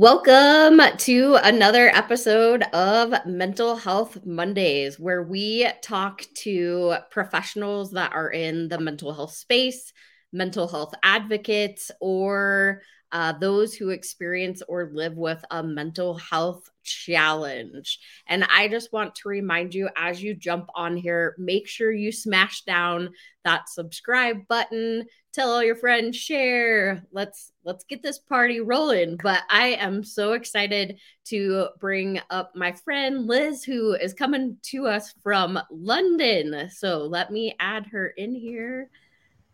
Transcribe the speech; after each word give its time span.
Welcome 0.00 0.80
to 0.96 1.36
another 1.42 1.88
episode 1.88 2.62
of 2.72 3.12
Mental 3.26 3.76
Health 3.76 4.24
Mondays, 4.24 4.98
where 4.98 5.22
we 5.22 5.68
talk 5.82 6.22
to 6.36 6.94
professionals 7.10 7.90
that 7.90 8.14
are 8.14 8.30
in 8.30 8.68
the 8.68 8.80
mental 8.80 9.12
health 9.12 9.34
space, 9.34 9.92
mental 10.32 10.66
health 10.66 10.94
advocates, 11.02 11.90
or 12.00 12.80
uh, 13.12 13.34
those 13.34 13.74
who 13.74 13.90
experience 13.90 14.62
or 14.66 14.90
live 14.90 15.18
with 15.18 15.44
a 15.50 15.62
mental 15.62 16.14
health 16.14 16.70
challenge. 16.82 17.98
And 18.26 18.44
I 18.44 18.68
just 18.68 18.94
want 18.94 19.16
to 19.16 19.28
remind 19.28 19.74
you 19.74 19.90
as 19.96 20.22
you 20.22 20.34
jump 20.34 20.70
on 20.74 20.96
here, 20.96 21.34
make 21.36 21.68
sure 21.68 21.92
you 21.92 22.10
smash 22.10 22.62
down 22.62 23.10
that 23.44 23.68
subscribe 23.68 24.48
button, 24.48 25.04
tell 25.32 25.50
all 25.50 25.62
your 25.62 25.76
friends, 25.76 26.16
share. 26.16 27.04
Let's 27.12 27.52
let's 27.64 27.84
get 27.84 28.02
this 28.02 28.18
party 28.18 28.60
rolling. 28.60 29.18
But 29.22 29.42
I 29.50 29.68
am 29.68 30.02
so 30.02 30.32
excited 30.32 30.98
to 31.26 31.68
bring 31.78 32.20
up 32.30 32.54
my 32.54 32.72
friend 32.72 33.26
Liz 33.26 33.64
who 33.64 33.94
is 33.94 34.14
coming 34.14 34.56
to 34.64 34.86
us 34.86 35.14
from 35.22 35.58
London. 35.70 36.70
So 36.70 37.04
let 37.04 37.30
me 37.30 37.54
add 37.60 37.86
her 37.86 38.08
in 38.08 38.34
here. 38.34 38.90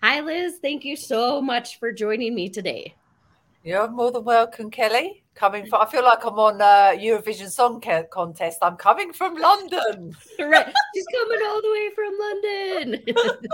Hi 0.03 0.21
Liz, 0.21 0.59
thank 0.61 0.85
you 0.85 0.97
so 0.97 1.41
much 1.41 1.79
for 1.79 1.93
joining 1.93 2.35
me 2.35 2.49
today. 2.49 2.95
You're 3.67 3.91
more 3.91 4.13
than 4.13 4.23
welcome, 4.23 4.71
Kelli. 4.71 5.23
Coming 5.35 5.67
from, 5.67 5.83
I 5.83 5.87
feel 5.91 6.05
like 6.05 6.25
I'm 6.25 6.39
on 6.39 6.61
a 6.61 6.97
Eurovision 6.97 7.51
Song 7.51 7.83
Contest. 8.13 8.59
I'm 8.63 8.77
coming 8.77 9.13
from 9.13 9.35
London. 9.35 10.15
right, 10.39 10.73
she's 10.95 11.07
coming 11.13 11.41
all 11.45 11.61
the 11.61 11.73
way 11.73 11.91
from 11.97 12.15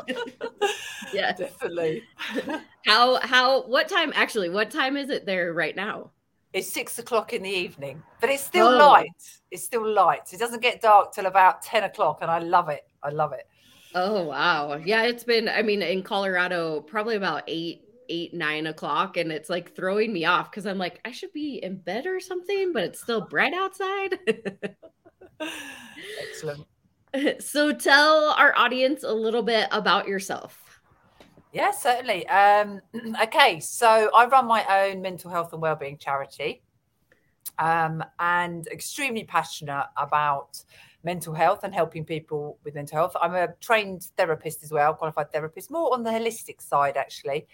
London. 0.07 0.29
yeah, 1.15 1.33
definitely. 1.33 2.03
how 2.85 3.21
how 3.23 3.63
what 3.63 3.89
time? 3.89 4.13
Actually, 4.15 4.51
what 4.51 4.71
time 4.71 4.99
is 4.99 5.09
it 5.09 5.25
there 5.25 5.55
right 5.55 5.75
now? 5.75 6.11
It's 6.53 6.71
six 6.71 6.99
o'clock 6.99 7.33
in 7.33 7.43
the 7.43 7.51
evening, 7.51 8.03
but 8.21 8.29
it's 8.29 8.45
still 8.45 8.69
oh. 8.69 8.91
light. 8.91 9.41
It's 9.51 9.65
still 9.65 9.91
light. 9.91 10.31
It 10.31 10.39
doesn't 10.39 10.61
get 10.61 10.83
dark 10.83 11.15
till 11.15 11.25
about 11.25 11.63
ten 11.63 11.85
o'clock, 11.85 12.19
and 12.21 12.31
I 12.31 12.39
love 12.39 12.69
it. 12.69 12.83
I 13.03 13.09
love 13.09 13.33
it. 13.33 13.49
Oh 13.95 14.25
wow, 14.25 14.75
yeah. 14.75 15.05
It's 15.05 15.25
been. 15.25 15.49
I 15.49 15.63
mean, 15.63 15.81
in 15.81 16.03
Colorado, 16.03 16.83
probably 16.83 17.17
about 17.17 17.45
eight 17.47 17.87
eight, 18.13 18.35
nine 18.35 18.67
o'clock, 18.67 19.17
and 19.17 19.33
it's 19.33 19.49
like 19.49 19.75
throwing 19.75 20.13
me 20.13 20.27
off 20.27 20.51
because 20.51 20.67
I'm 20.67 20.77
like, 20.77 21.01
I 21.05 21.13
should 21.13 21.33
be 21.33 21.63
in 21.63 21.79
bed 21.79 22.07
or 22.07 22.21
something, 22.21 22.73
but 22.75 22.85
it's 22.85 23.01
still 23.01 23.23
bright 23.23 23.55
outside. 23.55 24.19
Excellent. 26.29 26.67
So 27.41 27.75
tell 27.75 28.31
our 28.39 28.57
audience 28.57 29.05
a 29.05 29.13
little 29.13 29.43
bit 29.43 29.69
about 29.71 30.09
yourself. 30.09 30.81
Yeah, 31.53 31.71
certainly. 31.71 32.27
Um, 32.27 32.81
okay, 33.25 33.61
so 33.61 34.11
I 34.17 34.25
run 34.25 34.47
my 34.47 34.65
own 34.89 35.03
mental 35.03 35.31
health 35.31 35.53
and 35.53 35.61
wellbeing 35.61 35.99
charity, 35.99 36.63
um, 37.59 38.03
and 38.19 38.67
extremely 38.69 39.25
passionate 39.25 39.89
about 39.99 40.65
mental 41.05 41.35
health 41.35 41.65
and 41.65 41.75
helping 41.75 42.05
people 42.05 42.59
with 42.65 42.75
mental 42.75 42.97
health. 42.97 43.17
I'm 43.21 43.35
a 43.35 43.49
trained 43.61 44.05
therapist 44.17 44.63
as 44.63 44.73
well, 44.73 44.95
qualified 44.95 45.33
therapist, 45.33 45.71
more 45.71 45.93
on 45.93 46.03
the 46.03 46.11
holistic 46.11 46.63
side 46.63 46.97
actually. 46.97 47.47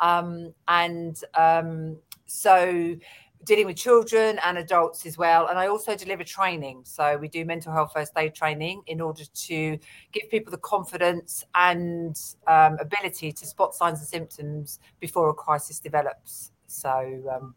Um, 0.00 0.52
and 0.68 1.20
um, 1.34 1.96
so 2.26 2.96
dealing 3.46 3.66
with 3.66 3.76
children 3.76 4.38
and 4.44 4.58
adults 4.58 5.06
as 5.06 5.16
well. 5.16 5.46
And 5.46 5.58
I 5.58 5.68
also 5.68 5.96
deliver 5.96 6.24
training. 6.24 6.82
So 6.84 7.16
we 7.16 7.28
do 7.28 7.44
mental 7.44 7.72
health 7.72 7.92
first 7.94 8.12
aid 8.18 8.34
training 8.34 8.82
in 8.88 9.00
order 9.00 9.22
to 9.24 9.78
give 10.12 10.30
people 10.30 10.50
the 10.50 10.58
confidence 10.58 11.44
and 11.54 12.20
um, 12.48 12.76
ability 12.80 13.32
to 13.32 13.46
spot 13.46 13.74
signs 13.74 14.00
and 14.00 14.08
symptoms 14.08 14.80
before 15.00 15.30
a 15.30 15.34
crisis 15.34 15.78
develops. 15.78 16.50
So 16.66 17.22
um, 17.32 17.54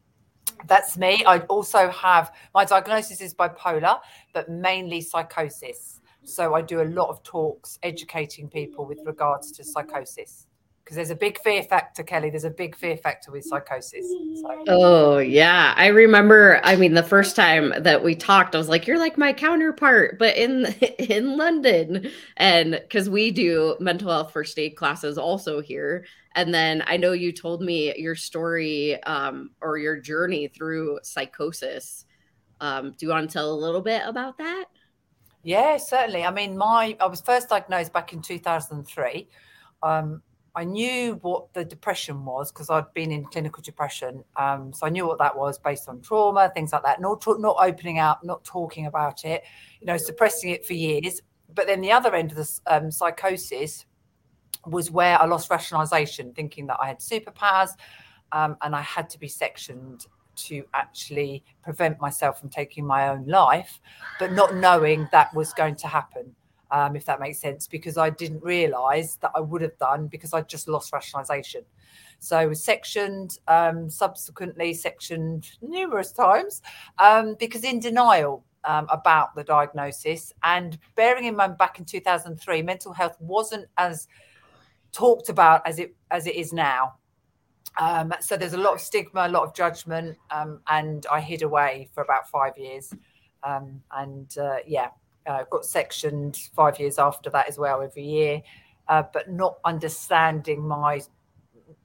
that's 0.67 0.95
me. 0.97 1.23
I 1.25 1.39
also 1.41 1.89
have 1.89 2.33
my 2.53 2.65
diagnosis 2.65 3.19
is 3.19 3.33
bipolar, 3.33 3.99
but 4.33 4.47
mainly 4.47 5.01
psychosis. 5.01 6.01
So 6.23 6.53
I 6.53 6.61
do 6.61 6.81
a 6.81 6.83
lot 6.83 7.09
of 7.09 7.23
talks 7.23 7.79
educating 7.81 8.47
people 8.47 8.85
with 8.85 8.99
regards 9.05 9.51
to 9.53 9.63
psychosis 9.63 10.45
because 10.89 10.95
there's 10.95 11.11
a 11.11 11.15
big 11.15 11.39
fear 11.41 11.61
factor, 11.61 12.03
Kelli. 12.03 12.31
There's 12.31 12.45
a 12.45 12.49
big 12.49 12.75
fear 12.75 12.97
factor 12.97 13.31
with 13.31 13.45
psychosis. 13.45 14.07
So. 14.41 14.63
Oh 14.67 15.17
yeah, 15.19 15.75
I 15.77 15.87
remember. 15.87 16.59
I 16.63 16.77
mean, 16.77 16.95
the 16.95 17.03
first 17.03 17.35
time 17.35 17.75
that 17.77 18.03
we 18.03 18.15
talked, 18.15 18.55
I 18.55 18.57
was 18.57 18.69
like, 18.69 18.87
"You're 18.87 18.97
like 18.97 19.15
my 19.15 19.31
counterpart," 19.31 20.17
but 20.17 20.35
in 20.35 20.65
in 20.97 21.37
London, 21.37 22.09
and 22.37 22.71
because 22.71 23.07
we 23.07 23.29
do 23.29 23.77
mental 23.79 24.09
health 24.09 24.33
first 24.33 24.57
aid 24.57 24.75
classes 24.77 25.19
also 25.19 25.61
here. 25.61 26.05
And 26.33 26.51
then 26.51 26.83
I 26.87 26.97
know 26.97 27.11
you 27.11 27.31
told 27.33 27.61
me 27.61 27.95
your 27.95 28.15
story 28.15 29.01
um, 29.03 29.51
or 29.61 29.77
your 29.77 29.99
journey 29.99 30.47
through 30.47 31.01
psychosis. 31.03 32.05
Um, 32.61 32.95
do 32.97 33.05
you 33.05 33.11
want 33.11 33.29
to 33.29 33.33
tell 33.33 33.51
a 33.51 33.53
little 33.53 33.81
bit 33.81 34.01
about 34.07 34.39
that? 34.39 34.65
Yeah, 35.43 35.77
certainly. 35.77 36.23
I 36.23 36.31
mean, 36.31 36.57
my 36.57 36.97
I 36.99 37.05
was 37.05 37.21
first 37.21 37.49
diagnosed 37.49 37.93
back 37.93 38.11
in 38.11 38.23
2003. 38.23 39.29
Um, 39.83 40.23
I 40.59 40.65
knew 40.65 41.13
what 41.21 41.53
the 41.53 41.63
depression 41.63 42.25
was 42.25 42.51
because 42.51 42.69
I'd 42.69 42.93
been 42.93 43.13
in 43.13 43.23
clinical 43.23 43.63
depression. 43.63 44.25
Um, 44.35 44.73
so 44.73 44.85
I 44.85 44.89
knew 44.89 45.07
what 45.07 45.17
that 45.19 45.37
was 45.37 45.57
based 45.57 45.87
on 45.87 46.01
trauma, 46.01 46.51
things 46.53 46.73
like 46.73 46.83
that. 46.83 46.99
Not 46.99 47.23
not 47.39 47.55
opening 47.61 47.99
up, 47.99 48.25
not 48.25 48.43
talking 48.43 48.85
about 48.85 49.23
it, 49.23 49.43
you 49.79 49.87
know, 49.87 49.95
suppressing 49.95 50.49
it 50.49 50.65
for 50.65 50.73
years. 50.73 51.21
But 51.55 51.67
then 51.67 51.79
the 51.79 51.93
other 51.93 52.13
end 52.13 52.31
of 52.31 52.37
the 52.37 52.59
um, 52.67 52.91
psychosis 52.91 53.85
was 54.65 54.91
where 54.91 55.17
I 55.21 55.27
lost 55.27 55.49
rationalization, 55.49 56.33
thinking 56.33 56.67
that 56.67 56.77
I 56.81 56.87
had 56.87 56.99
superpowers 56.99 57.69
um, 58.33 58.57
and 58.61 58.75
I 58.75 58.81
had 58.81 59.09
to 59.11 59.17
be 59.17 59.29
sectioned 59.29 60.07
to 60.35 60.65
actually 60.73 61.41
prevent 61.63 62.01
myself 62.01 62.37
from 62.37 62.49
taking 62.49 62.85
my 62.85 63.07
own 63.07 63.25
life, 63.27 63.79
but 64.19 64.33
not 64.33 64.55
knowing 64.55 65.07
that 65.13 65.33
was 65.33 65.53
going 65.53 65.75
to 65.77 65.87
happen 65.87 66.35
um, 66.71 66.95
if 66.95 67.05
that 67.05 67.19
makes 67.19 67.39
sense, 67.39 67.67
because 67.67 67.97
I 67.97 68.09
didn't 68.09 68.43
realize 68.43 69.17
that 69.17 69.31
I 69.35 69.39
would 69.39 69.61
have 69.61 69.77
done 69.77 70.07
because 70.07 70.33
I 70.33 70.41
just 70.41 70.67
lost 70.67 70.93
rationalization. 70.93 71.63
So 72.19 72.37
I 72.37 72.45
was 72.45 72.63
sectioned, 72.63 73.39
um, 73.47 73.89
subsequently 73.89 74.73
sectioned 74.73 75.49
numerous 75.61 76.11
times 76.11 76.61
um, 76.97 77.35
because 77.39 77.63
in 77.63 77.79
denial 77.79 78.43
um, 78.65 78.87
about 78.89 79.35
the 79.35 79.43
diagnosis. 79.43 80.33
And 80.43 80.77
bearing 80.95 81.25
in 81.25 81.35
mind, 81.35 81.57
back 81.57 81.79
in 81.79 81.85
2003, 81.85 82.61
mental 82.61 82.93
health 82.93 83.15
wasn't 83.19 83.67
as 83.77 84.07
talked 84.91 85.29
about 85.29 85.65
as 85.67 85.79
it 85.79 85.95
as 86.11 86.27
it 86.27 86.35
is 86.35 86.53
now. 86.53 86.95
Um, 87.79 88.13
so 88.19 88.35
there's 88.35 88.53
a 88.53 88.57
lot 88.57 88.73
of 88.73 88.81
stigma, 88.81 89.27
a 89.27 89.29
lot 89.29 89.43
of 89.43 89.55
judgment, 89.55 90.17
um, 90.31 90.59
and 90.67 91.05
I 91.09 91.21
hid 91.21 91.43
away 91.43 91.89
for 91.93 92.03
about 92.03 92.29
five 92.29 92.57
years. 92.57 92.93
and 93.43 94.37
uh, 94.37 94.57
yeah, 94.67 94.89
uh, 95.27 95.43
got 95.49 95.65
sectioned 95.65 96.37
five 96.55 96.79
years 96.79 96.97
after 96.97 97.29
that 97.29 97.47
as 97.47 97.57
well 97.57 97.81
every 97.81 98.03
year 98.03 98.41
uh, 98.87 99.03
but 99.13 99.29
not 99.29 99.57
understanding 99.63 100.67
my 100.67 100.99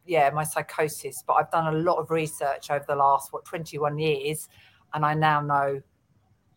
yeah 0.07 0.31
my 0.31 0.45
psychosis. 0.45 1.23
But 1.27 1.35
i've 1.35 1.51
done 1.51 1.73
a 1.75 1.79
lot 1.79 1.99
of 1.99 2.11
research 2.11 2.71
over 2.71 2.85
the 2.87 2.97
last 2.97 3.33
what 3.33 3.45
21 3.45 3.99
years 3.99 4.49
and 4.93 5.05
i 5.05 5.15
now 5.15 5.41
know 5.41 5.83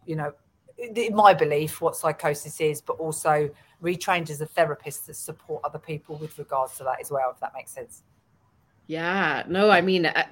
you 0.06 0.16
know 0.16 0.34
in 0.78 1.16
my 1.16 1.34
belief 1.34 1.82
what 1.82 1.96
psychosis 1.96 2.62
is 2.62 2.82
but 2.82 2.94
also 2.94 3.50
retrained 3.82 4.30
as 4.30 4.42
a 4.42 4.46
therapist 4.46 5.06
to 5.06 5.14
support 5.14 5.62
other 5.64 5.80
people 5.80 6.16
with 6.18 6.38
regards 6.38 6.78
to 6.78 6.84
that 6.84 7.00
as 7.02 7.10
well 7.12 7.32
if 7.32 7.40
that 7.40 7.52
makes 7.54 7.72
sense. 7.72 8.04
Yeah 8.88 9.44
no 9.48 9.70
i 9.70 9.82
mean 9.82 10.06
I- 10.06 10.28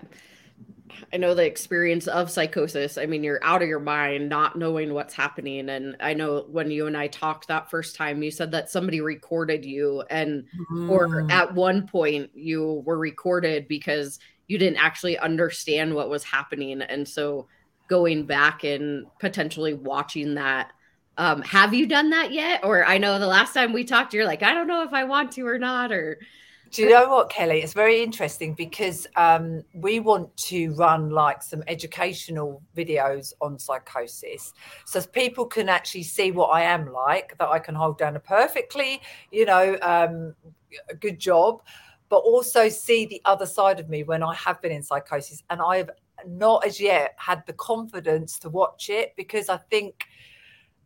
I 1.12 1.18
know 1.18 1.34
the 1.34 1.46
experience 1.46 2.08
of 2.08 2.30
psychosis. 2.30 2.98
I 2.98 3.06
mean, 3.06 3.24
you're 3.24 3.44
out 3.44 3.62
of 3.62 3.68
your 3.68 3.80
mind, 3.80 4.30
not 4.30 4.56
knowing 4.56 4.94
what's 4.94 5.14
happening. 5.14 5.70
And 5.70 5.96
I 6.00 6.14
know 6.14 6.46
when 6.50 6.70
you 6.72 6.88
and 6.88 6.96
I 6.96 7.08
talked 7.08 7.48
that 7.48 7.70
first 7.70 7.96
time, 7.96 8.22
you 8.22 8.32
said 8.32 8.52
that 8.52 8.70
somebody 8.70 9.02
recorded 9.02 9.66
you, 9.66 10.04
and 10.10 10.46
mm. 10.72 10.90
or 10.90 11.30
at 11.32 11.54
one 11.54 11.88
point 11.88 12.32
you 12.34 12.84
were 12.86 12.98
recorded 12.98 13.68
because 13.68 14.20
you 14.48 14.58
didn't 14.58 14.78
actually 14.78 15.18
understand 15.18 15.94
what 15.94 16.10
was 16.10 16.24
happening. 16.24 16.82
And 16.82 17.08
so 17.08 17.48
going 17.88 18.26
back 18.26 18.64
and 18.64 19.06
potentially 19.20 19.74
watching 19.74 20.36
that. 20.36 20.72
Um, 21.18 21.42
have 21.44 21.74
you 21.74 21.88
done 21.88 22.10
that 22.10 22.34
yet? 22.34 22.62
Or 22.64 22.86
I 22.86 22.98
know 22.98 23.20
the 23.20 23.28
last 23.28 23.54
time 23.54 23.74
we 23.74 23.86
talked, 23.86 24.14
you're 24.14 24.26
like, 24.26 24.44
I 24.44 24.54
don't 24.54 24.68
know 24.68 24.84
if 24.84 24.92
I 24.92 25.06
want 25.06 25.32
to 25.34 25.48
or 25.48 25.58
not, 25.58 25.92
or 25.92 26.20
do 26.72 26.82
you 26.82 26.90
know 26.90 27.10
what, 27.10 27.30
Kelli? 27.30 27.64
It's 27.64 27.74
very 27.74 28.02
interesting 28.02 28.54
because 28.54 29.08
um, 29.16 29.64
we 29.74 30.00
want 30.00 30.36
to 30.38 30.74
run 30.74 31.10
like 31.10 31.42
some 31.42 31.64
educational 31.68 32.62
videos 32.76 33.34
on 33.42 33.58
psychosis 33.58 34.54
so 34.86 35.02
people 35.02 35.46
can 35.46 35.70
actually 35.70 36.04
see 36.04 36.32
what 36.32 36.48
I 36.48 36.64
am 36.64 36.92
like, 36.92 37.38
that 37.38 37.50
I 37.50 37.60
can 37.60 37.76
hold 37.76 37.98
down 37.98 38.16
a 38.16 38.20
perfectly, 38.20 39.02
you 39.32 39.46
know, 39.46 39.78
um, 39.82 40.36
good 41.00 41.20
job, 41.20 41.62
but 42.10 42.18
also 42.18 42.70
see 42.70 43.06
the 43.06 43.22
other 43.26 43.46
side 43.46 43.80
of 43.80 43.90
me 43.90 44.04
when 44.04 44.24
I 44.24 44.34
have 44.36 44.62
been 44.62 44.72
in 44.72 44.84
psychosis. 44.84 45.44
And 45.50 45.62
I've 45.62 45.90
not 46.28 46.66
as 46.66 46.80
yet 46.80 47.16
had 47.18 47.46
the 47.46 47.54
confidence 47.54 48.40
to 48.40 48.50
watch 48.50 48.90
it 48.90 49.14
because 49.16 49.50
I 49.50 49.58
think, 49.58 50.06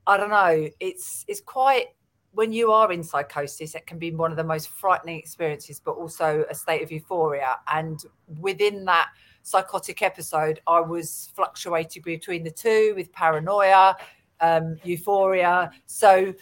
I 0.08 0.18
don't 0.18 0.30
know, 0.30 0.70
it's 0.80 1.26
it's 1.28 1.42
quite 1.42 1.88
when 2.32 2.54
you 2.54 2.72
are 2.72 2.92
in 2.92 3.04
psychosis, 3.04 3.76
it 3.76 3.88
can 3.88 3.98
be 3.98 4.12
one 4.12 4.32
of 4.32 4.38
the 4.38 4.44
most 4.44 4.70
frightening 4.70 5.18
experiences, 5.18 5.82
but 5.84 5.92
also 5.92 6.46
a 6.50 6.56
state 6.56 6.84
of 6.84 6.92
euphoria. 6.92 7.58
And 7.72 8.00
within 8.40 8.86
that 8.86 9.10
psychotic 9.42 10.02
episode, 10.02 10.62
I 10.68 10.80
was 10.80 11.32
fluctuating 11.36 12.04
between 12.04 12.44
the 12.44 12.52
two 12.52 12.94
with 12.96 13.12
paranoia, 13.12 13.96
um, 14.42 14.78
euphoria. 14.84 15.72
So 15.88 16.34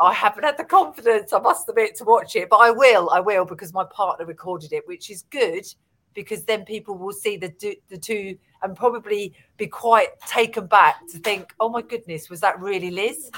I 0.00 0.14
haven't 0.14 0.44
had 0.44 0.56
the 0.56 0.64
confidence, 0.64 1.32
I 1.32 1.40
must 1.40 1.68
admit, 1.68 1.96
to 1.96 2.04
watch 2.04 2.36
it, 2.36 2.48
but 2.48 2.56
I 2.56 2.70
will. 2.70 3.10
I 3.10 3.20
will 3.20 3.44
because 3.44 3.72
my 3.72 3.84
partner 3.84 4.24
recorded 4.24 4.72
it, 4.72 4.86
which 4.86 5.10
is 5.10 5.22
good 5.30 5.66
because 6.14 6.44
then 6.44 6.64
people 6.64 6.96
will 6.96 7.12
see 7.12 7.36
the 7.36 7.52
the 7.88 7.98
two 7.98 8.36
and 8.62 8.74
probably 8.74 9.34
be 9.56 9.66
quite 9.66 10.18
taken 10.26 10.66
back 10.66 11.06
to 11.08 11.18
think, 11.18 11.54
"Oh 11.60 11.68
my 11.68 11.82
goodness, 11.82 12.28
was 12.28 12.40
that 12.40 12.58
really 12.60 12.90
Liz?" 12.90 13.30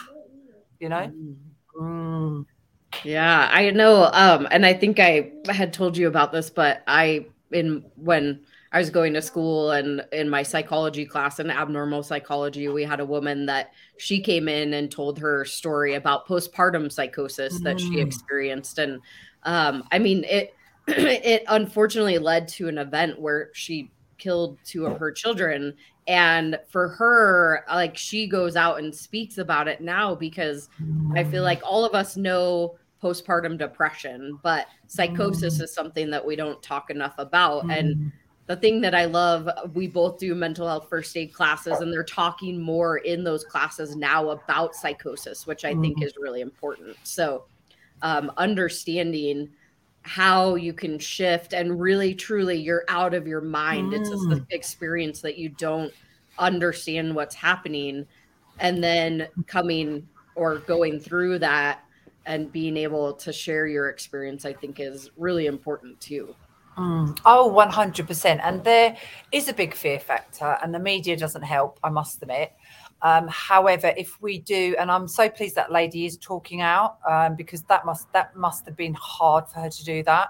You 0.78 0.88
know. 0.88 1.12
Mm. 1.76 2.46
Yeah, 3.04 3.48
I 3.50 3.70
know. 3.70 4.10
Um, 4.12 4.48
and 4.50 4.66
I 4.66 4.74
think 4.74 4.98
I 4.98 5.32
had 5.48 5.72
told 5.72 5.96
you 5.96 6.08
about 6.08 6.32
this, 6.32 6.50
but 6.50 6.82
I 6.86 7.26
in 7.52 7.84
when 7.96 8.40
I 8.72 8.78
was 8.78 8.90
going 8.90 9.14
to 9.14 9.22
school 9.22 9.72
and 9.72 10.04
in 10.12 10.28
my 10.28 10.42
psychology 10.42 11.04
class 11.04 11.40
in 11.40 11.50
abnormal 11.50 12.02
psychology, 12.02 12.68
we 12.68 12.84
had 12.84 13.00
a 13.00 13.04
woman 13.04 13.46
that 13.46 13.72
she 13.96 14.20
came 14.20 14.48
in 14.48 14.74
and 14.74 14.90
told 14.90 15.18
her 15.18 15.44
story 15.44 15.94
about 15.94 16.26
postpartum 16.28 16.90
psychosis 16.90 17.58
mm. 17.58 17.64
that 17.64 17.80
she 17.80 17.96
mm. 17.96 18.06
experienced. 18.06 18.78
And 18.78 19.00
um, 19.42 19.84
I 19.90 19.98
mean, 19.98 20.24
it 20.24 20.54
it 20.86 21.44
unfortunately 21.48 22.18
led 22.18 22.48
to 22.48 22.68
an 22.68 22.78
event 22.78 23.20
where 23.20 23.50
she 23.54 23.90
killed 24.18 24.58
two 24.64 24.86
of 24.86 24.98
her 24.98 25.10
children. 25.10 25.74
And 26.10 26.58
for 26.66 26.88
her, 26.88 27.64
like 27.68 27.96
she 27.96 28.26
goes 28.26 28.56
out 28.56 28.80
and 28.80 28.92
speaks 28.92 29.38
about 29.38 29.68
it 29.68 29.80
now 29.80 30.16
because 30.16 30.68
I 31.14 31.22
feel 31.22 31.44
like 31.44 31.60
all 31.62 31.84
of 31.84 31.94
us 31.94 32.16
know 32.16 32.76
postpartum 33.00 33.56
depression, 33.56 34.36
but 34.42 34.66
psychosis 34.88 35.58
mm. 35.58 35.62
is 35.62 35.72
something 35.72 36.10
that 36.10 36.26
we 36.26 36.34
don't 36.34 36.60
talk 36.64 36.90
enough 36.90 37.14
about. 37.18 37.64
Mm. 37.66 37.78
And 37.78 38.12
the 38.48 38.56
thing 38.56 38.80
that 38.80 38.92
I 38.92 39.04
love, 39.04 39.48
we 39.72 39.86
both 39.86 40.18
do 40.18 40.34
mental 40.34 40.66
health 40.66 40.88
first 40.90 41.16
aid 41.16 41.32
classes, 41.32 41.78
and 41.78 41.92
they're 41.92 42.02
talking 42.02 42.60
more 42.60 42.96
in 42.96 43.22
those 43.22 43.44
classes 43.44 43.94
now 43.94 44.30
about 44.30 44.74
psychosis, 44.74 45.46
which 45.46 45.64
I 45.64 45.74
mm. 45.74 45.80
think 45.80 46.02
is 46.02 46.14
really 46.18 46.40
important. 46.40 46.96
So, 47.04 47.44
um, 48.02 48.32
understanding 48.36 49.48
how 50.02 50.54
you 50.54 50.72
can 50.72 50.98
shift 50.98 51.52
and 51.52 51.80
really 51.80 52.14
truly 52.14 52.56
you're 52.56 52.84
out 52.88 53.14
of 53.14 53.26
your 53.26 53.40
mind. 53.40 53.92
It's 53.92 54.10
this 54.10 54.40
experience 54.50 55.20
that 55.20 55.36
you 55.38 55.50
don't 55.50 55.92
understand 56.38 57.14
what's 57.14 57.34
happening, 57.34 58.06
and 58.58 58.82
then 58.82 59.28
coming 59.46 60.08
or 60.34 60.58
going 60.60 60.98
through 61.00 61.38
that 61.40 61.84
and 62.26 62.52
being 62.52 62.76
able 62.76 63.12
to 63.14 63.32
share 63.32 63.66
your 63.66 63.88
experience, 63.88 64.44
I 64.44 64.52
think 64.52 64.80
is 64.80 65.10
really 65.16 65.46
important 65.46 66.00
too. 66.00 66.34
Mm. 66.78 67.18
Oh, 67.26 67.50
100%. 67.52 68.40
And 68.42 68.64
there 68.64 68.96
is 69.32 69.48
a 69.48 69.52
big 69.52 69.74
fear 69.74 69.98
factor, 69.98 70.56
and 70.62 70.74
the 70.74 70.78
media 70.78 71.16
doesn't 71.16 71.42
help, 71.42 71.78
I 71.82 71.90
must 71.90 72.22
admit. 72.22 72.52
Um, 73.02 73.28
however, 73.28 73.92
if 73.96 74.20
we 74.20 74.40
do, 74.40 74.76
and 74.78 74.90
I'm 74.90 75.08
so 75.08 75.28
pleased 75.28 75.54
that 75.54 75.72
lady 75.72 76.04
is 76.06 76.16
talking 76.18 76.60
out 76.60 76.98
um, 77.08 77.34
because 77.34 77.62
that 77.64 77.86
must 77.86 78.12
that 78.12 78.36
must 78.36 78.66
have 78.66 78.76
been 78.76 78.94
hard 78.94 79.48
for 79.48 79.60
her 79.60 79.70
to 79.70 79.84
do 79.84 80.02
that, 80.04 80.28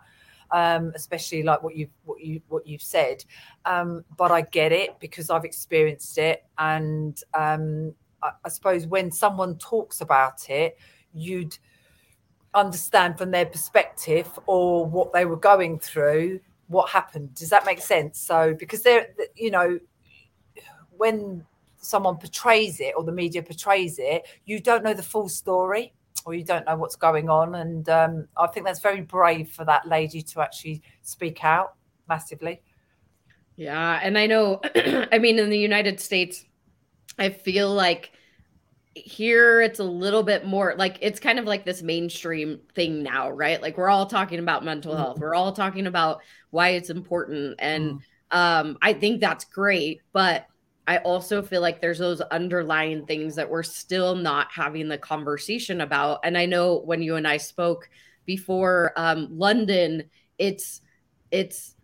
um, 0.52 0.92
especially 0.94 1.42
like 1.42 1.62
what 1.62 1.74
you 1.74 1.88
what 2.04 2.20
you 2.20 2.40
what 2.48 2.66
you've 2.66 2.82
said. 2.82 3.24
Um, 3.64 4.04
but 4.16 4.30
I 4.30 4.42
get 4.42 4.72
it 4.72 5.00
because 5.00 5.30
I've 5.30 5.44
experienced 5.44 6.16
it, 6.18 6.44
and 6.58 7.20
um, 7.34 7.94
I, 8.22 8.30
I 8.44 8.48
suppose 8.48 8.86
when 8.86 9.10
someone 9.10 9.58
talks 9.58 10.00
about 10.00 10.48
it, 10.48 10.78
you'd 11.12 11.58
understand 12.54 13.16
from 13.18 13.30
their 13.30 13.46
perspective 13.46 14.28
or 14.46 14.84
what 14.84 15.12
they 15.12 15.24
were 15.24 15.36
going 15.36 15.78
through 15.78 16.40
what 16.68 16.88
happened. 16.88 17.34
Does 17.34 17.50
that 17.50 17.66
make 17.66 17.80
sense? 17.80 18.20
So 18.20 18.54
because 18.54 18.82
they're 18.82 19.08
you 19.34 19.50
know 19.50 19.80
when 20.96 21.44
someone 21.80 22.16
portrays 22.16 22.80
it 22.80 22.94
or 22.96 23.02
the 23.04 23.12
media 23.12 23.42
portrays 23.42 23.98
it 23.98 24.26
you 24.44 24.60
don't 24.60 24.84
know 24.84 24.94
the 24.94 25.02
full 25.02 25.28
story 25.28 25.92
or 26.24 26.34
you 26.34 26.44
don't 26.44 26.66
know 26.66 26.76
what's 26.76 26.96
going 26.96 27.28
on. 27.28 27.54
And 27.54 27.88
um, 27.88 28.28
i 28.36 28.46
think 28.46 28.66
that's 28.66 28.80
very 28.80 29.00
brave 29.00 29.50
for 29.50 29.64
that 29.64 29.86
lady 29.86 30.22
to 30.22 30.40
actually 30.40 30.82
speak 31.02 31.44
out 31.44 31.74
massively. 32.08 32.62
Yeah 33.56 34.00
and 34.02 34.16
i 34.16 34.26
know 34.26 34.60
i 35.12 35.18
mean 35.18 35.38
in 35.38 35.50
the 35.50 35.58
united 35.58 36.00
states 36.00 36.46
i 37.18 37.28
feel 37.28 37.72
like 37.74 38.12
here 38.94 39.60
it's 39.60 39.78
a 39.78 39.84
little 39.84 40.22
bit 40.22 40.46
more 40.46 40.74
like 40.78 40.98
it's 41.00 41.20
kind 41.20 41.38
of 41.38 41.44
like 41.44 41.64
this 41.64 41.82
mainstream 41.82 42.60
thing 42.74 43.02
now 43.02 43.30
right? 43.30 43.62
Like 43.62 43.76
we're 43.76 43.88
all 43.88 44.06
talking 44.06 44.38
about 44.40 44.64
mental 44.64 44.96
health. 44.96 45.18
Mm. 45.18 45.20
we're 45.20 45.34
all 45.34 45.52
talking 45.52 45.86
about 45.86 46.20
why 46.50 46.70
it's 46.70 46.90
important. 46.90 47.56
And 47.58 48.02
mm. 48.32 48.36
um 48.36 48.78
i 48.82 48.92
think 48.92 49.20
that's 49.20 49.44
great 49.44 50.00
but 50.12 50.46
i 50.86 50.98
also 50.98 51.42
feel 51.42 51.60
like 51.60 51.80
there's 51.80 51.98
those 51.98 52.20
underlying 52.20 53.06
things 53.06 53.34
that 53.34 53.48
we're 53.48 53.62
still 53.62 54.14
not 54.14 54.48
having 54.52 54.88
the 54.88 54.98
conversation 54.98 55.80
about 55.80 56.20
and 56.24 56.36
i 56.36 56.46
know 56.46 56.80
when 56.80 57.02
you 57.02 57.16
and 57.16 57.26
i 57.26 57.36
spoke 57.36 57.88
before 58.26 58.92
um 58.96 59.28
london 59.30 60.02
it's 60.38 60.80
it's 61.30 61.74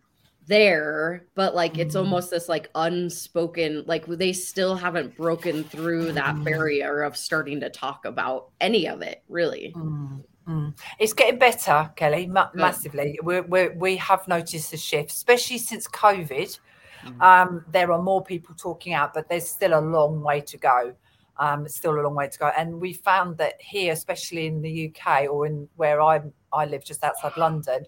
there 0.47 1.25
but 1.35 1.53
like 1.53 1.77
it's 1.77 1.95
mm-hmm. 1.95 2.05
almost 2.05 2.31
this 2.31 2.47
like 2.47 2.69
unspoken 2.75 3.83
like 3.85 4.05
they 4.05 4.31
still 4.31 4.75
haven't 4.75 5.15
broken 5.17 5.63
through 5.63 6.11
that 6.13 6.35
mm-hmm. 6.35 6.43
barrier 6.45 7.03
of 7.03 7.17
starting 7.17 7.59
to 7.59 7.69
talk 7.69 8.05
about 8.05 8.49
any 8.61 8.87
of 8.87 9.01
it 9.01 9.23
really 9.27 9.73
mm-hmm. 9.75 10.69
it's 10.99 11.11
getting 11.11 11.37
better 11.37 11.91
kelli 11.97 12.29
ma- 12.29 12.49
massively 12.53 13.19
we 13.23 13.41
we 13.41 13.67
we 13.69 13.97
have 13.97 14.25
noticed 14.27 14.71
a 14.73 14.77
shift 14.77 15.11
especially 15.11 15.57
since 15.57 15.85
covid 15.87 16.57
mm. 17.05 17.21
um, 17.21 17.63
there 17.71 17.91
are 17.91 18.01
more 18.01 18.23
people 18.23 18.55
talking 18.55 18.93
out 18.93 19.13
but 19.13 19.27
there's 19.29 19.47
still 19.47 19.77
a 19.77 19.81
long 19.81 20.21
way 20.21 20.41
to 20.41 20.57
go 20.57 20.93
um, 21.39 21.67
still 21.67 21.99
a 21.99 22.01
long 22.01 22.15
way 22.15 22.27
to 22.27 22.39
go 22.39 22.51
and 22.57 22.79
we 22.79 22.93
found 22.93 23.37
that 23.37 23.53
here 23.59 23.93
especially 23.93 24.47
in 24.47 24.61
the 24.61 24.91
uk 24.91 25.29
or 25.29 25.45
in 25.45 25.67
where 25.75 26.01
i 26.01 26.21
i 26.51 26.65
live 26.65 26.83
just 26.83 27.03
outside 27.03 27.35
london 27.37 27.85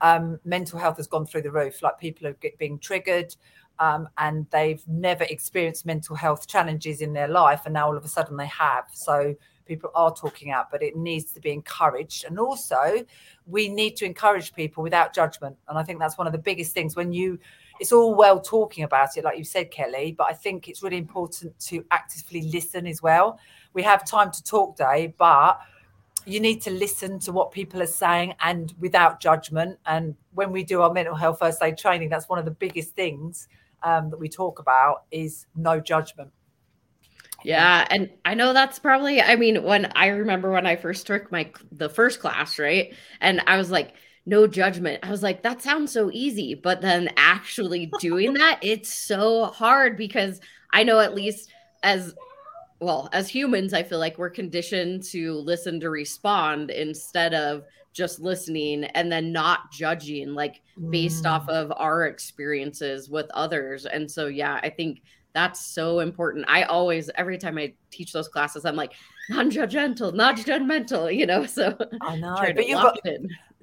um, 0.00 0.38
mental 0.44 0.78
health 0.78 0.96
has 0.98 1.06
gone 1.06 1.26
through 1.26 1.42
the 1.42 1.50
roof. 1.50 1.82
Like 1.82 1.98
people 1.98 2.26
are 2.26 2.36
being 2.58 2.78
triggered 2.78 3.34
um, 3.78 4.08
and 4.18 4.46
they've 4.50 4.82
never 4.86 5.24
experienced 5.24 5.86
mental 5.86 6.16
health 6.16 6.46
challenges 6.46 7.00
in 7.00 7.12
their 7.12 7.28
life. 7.28 7.62
And 7.64 7.74
now 7.74 7.86
all 7.86 7.96
of 7.96 8.04
a 8.04 8.08
sudden 8.08 8.36
they 8.36 8.46
have. 8.46 8.84
So 8.92 9.34
people 9.66 9.90
are 9.94 10.14
talking 10.14 10.50
out, 10.50 10.70
but 10.70 10.82
it 10.82 10.96
needs 10.96 11.32
to 11.32 11.40
be 11.40 11.50
encouraged. 11.50 12.24
And 12.24 12.38
also, 12.38 13.04
we 13.46 13.68
need 13.68 13.96
to 13.96 14.04
encourage 14.04 14.54
people 14.54 14.82
without 14.82 15.14
judgment. 15.14 15.56
And 15.68 15.78
I 15.78 15.82
think 15.82 15.98
that's 15.98 16.18
one 16.18 16.26
of 16.26 16.32
the 16.32 16.38
biggest 16.38 16.72
things 16.72 16.94
when 16.94 17.12
you, 17.12 17.38
it's 17.80 17.92
all 17.92 18.14
well 18.14 18.40
talking 18.40 18.84
about 18.84 19.16
it, 19.16 19.24
like 19.24 19.38
you 19.38 19.44
said, 19.44 19.70
Kelli, 19.70 20.16
but 20.16 20.26
I 20.28 20.32
think 20.32 20.68
it's 20.68 20.82
really 20.82 20.98
important 20.98 21.58
to 21.60 21.84
actively 21.90 22.42
listen 22.42 22.86
as 22.86 23.02
well. 23.02 23.38
We 23.72 23.82
have 23.82 24.06
time 24.06 24.30
to 24.32 24.42
talk 24.42 24.76
day, 24.76 25.14
but 25.18 25.60
you 26.24 26.40
need 26.40 26.60
to 26.62 26.70
listen 26.70 27.18
to 27.20 27.32
what 27.32 27.52
people 27.52 27.80
are 27.82 27.86
saying 27.86 28.34
and 28.42 28.74
without 28.80 29.20
judgment. 29.20 29.78
And 29.86 30.16
when 30.34 30.50
we 30.50 30.64
do 30.64 30.82
our 30.82 30.92
mental 30.92 31.14
health 31.14 31.38
first 31.38 31.62
aid 31.62 31.78
training, 31.78 32.08
that's 32.08 32.28
one 32.28 32.38
of 32.38 32.44
the 32.44 32.50
biggest 32.50 32.94
things 32.94 33.48
um, 33.82 34.10
that 34.10 34.18
we 34.18 34.28
talk 34.28 34.58
about 34.58 35.04
is 35.10 35.46
no 35.54 35.80
judgment. 35.80 36.30
Yeah, 37.44 37.86
and 37.90 38.10
I 38.24 38.34
know 38.34 38.52
that's 38.52 38.78
probably 38.78 39.22
I 39.22 39.36
mean 39.36 39.62
when 39.62 39.92
I 39.94 40.08
remember 40.08 40.50
when 40.50 40.66
I 40.66 40.74
first 40.74 41.06
took 41.06 41.30
my 41.30 41.50
the 41.70 41.88
first 41.88 42.18
class, 42.18 42.58
right? 42.58 42.92
And 43.20 43.40
I 43.46 43.56
was 43.56 43.70
like 43.70 43.94
no 44.26 44.46
judgment. 44.46 45.00
I 45.02 45.10
was 45.10 45.22
like 45.22 45.42
that 45.42 45.62
sounds 45.62 45.92
so 45.92 46.10
easy, 46.12 46.54
but 46.54 46.80
then 46.80 47.08
actually 47.16 47.90
doing 48.00 48.34
that 48.34 48.58
it's 48.62 48.92
so 48.92 49.46
hard 49.46 49.96
because 49.96 50.40
I 50.72 50.82
know 50.82 50.98
at 50.98 51.14
least 51.14 51.50
as 51.82 52.14
well, 52.80 53.08
as 53.12 53.28
humans, 53.28 53.72
I 53.72 53.82
feel 53.82 53.98
like 53.98 54.18
we're 54.18 54.30
conditioned 54.30 55.02
to 55.04 55.34
listen 55.34 55.80
to 55.80 55.88
respond 55.88 56.70
instead 56.70 57.32
of 57.32 57.64
just 57.92 58.20
listening 58.20 58.84
and 58.84 59.10
then 59.10 59.32
not 59.32 59.72
judging, 59.72 60.34
like 60.34 60.60
based 60.90 61.24
mm. 61.24 61.30
off 61.30 61.48
of 61.48 61.72
our 61.76 62.06
experiences 62.06 63.08
with 63.08 63.26
others. 63.32 63.86
And 63.86 64.10
so, 64.10 64.26
yeah, 64.26 64.60
I 64.62 64.68
think 64.68 65.00
that's 65.32 65.64
so 65.64 66.00
important. 66.00 66.44
I 66.48 66.64
always, 66.64 67.08
every 67.14 67.38
time 67.38 67.56
I 67.56 67.72
teach 67.90 68.12
those 68.12 68.28
classes, 68.28 68.66
I'm 68.66 68.76
like, 68.76 68.92
non 69.30 69.50
judgmental, 69.50 70.12
non 70.14 70.36
judgmental, 70.36 71.14
you 71.14 71.24
know? 71.24 71.46
So 71.56 71.76
I 72.02 72.16
know, 72.16 72.36
but 72.36 72.66
you've 72.68 72.82
got, 72.82 72.98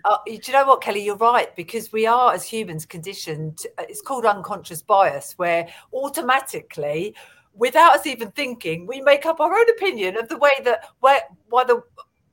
uh, 0.06 0.18
do 0.26 0.32
you 0.34 0.54
know 0.54 0.66
what, 0.66 0.82
Kelli? 0.82 1.04
You're 1.04 1.16
right 1.16 1.56
because 1.56 1.92
we 1.92 2.06
are 2.06 2.34
as 2.34 2.44
humans 2.44 2.86
conditioned. 2.86 3.66
It's 3.80 4.02
called 4.02 4.26
unconscious 4.26 4.82
bias, 4.82 5.34
where 5.38 5.68
automatically 5.94 7.16
without 7.54 7.96
us 7.96 8.06
even 8.06 8.32
thinking, 8.32 8.88
we 8.88 9.02
make 9.02 9.26
up 9.26 9.40
our 9.40 9.54
own 9.54 9.70
opinion 9.70 10.18
of 10.18 10.28
the 10.28 10.38
way 10.38 10.52
that 10.64 10.86
where 11.00 11.22
why 11.50 11.64
the 11.64 11.82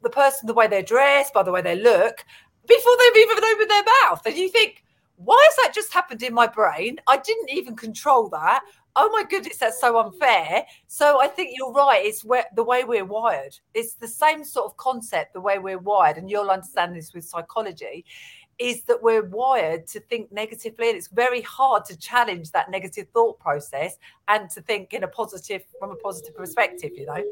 the 0.03 0.11
person, 0.11 0.47
the 0.47 0.55
way 0.55 0.67
they're 0.67 0.83
dressed, 0.83 1.35
by 1.35 1.43
the 1.43 1.53
way 1.53 1.61
they 1.61 1.77
look, 1.77 2.25
before 2.67 2.97
they've 2.99 3.23
even 3.23 3.45
opened 3.45 3.71
their 3.71 3.85
mouth. 4.03 4.23
And 4.25 4.37
you 4.37 4.49
think, 4.49 4.83
why 5.17 5.45
has 5.47 5.57
that 5.57 5.75
just 5.75 5.93
happened 5.93 6.23
in 6.23 6.33
my 6.33 6.47
brain? 6.47 6.97
I 7.07 7.19
didn't 7.19 7.51
even 7.51 7.77
control 7.77 8.31
that. 8.31 8.63
Oh 9.03 9.09
my 9.11 9.25
goodness, 9.25 9.57
that's 9.57 9.81
so 9.81 9.99
unfair. 9.99 10.67
So 10.87 11.23
I 11.23 11.27
think 11.27 11.53
you're 11.57 11.73
right. 11.73 12.05
It's 12.05 12.23
where 12.23 12.45
the 12.55 12.63
way 12.63 12.85
we're 12.85 13.07
wired. 13.07 13.59
It's 13.73 13.95
the 13.95 14.07
same 14.07 14.45
sort 14.45 14.67
of 14.67 14.77
concept, 14.77 15.33
the 15.33 15.41
way 15.41 15.59
we're 15.59 15.79
wired, 15.79 16.19
and 16.19 16.29
you'll 16.31 16.51
understand 16.51 16.95
this 16.95 17.15
with 17.15 17.25
psychology. 17.25 18.05
is 18.59 18.83
that 18.83 19.03
we're 19.03 19.25
wired 19.25 19.87
to 19.87 20.01
think 20.01 20.31
negatively 20.31 20.91
and 20.91 20.97
it's 20.99 21.09
very 21.09 21.41
hard 21.41 21.83
to 21.87 21.97
challenge 21.97 22.51
that 22.51 22.71
negative 22.71 23.07
thought 23.15 23.41
process 23.41 23.97
and 24.29 24.51
to 24.51 24.61
think 24.61 24.93
in 24.93 25.03
a 25.03 25.09
positive 25.09 25.63
from 25.79 25.91
a 25.91 25.97
positive 25.97 26.37
perspective 26.37 26.91
you 26.95 27.07
know 27.07 27.25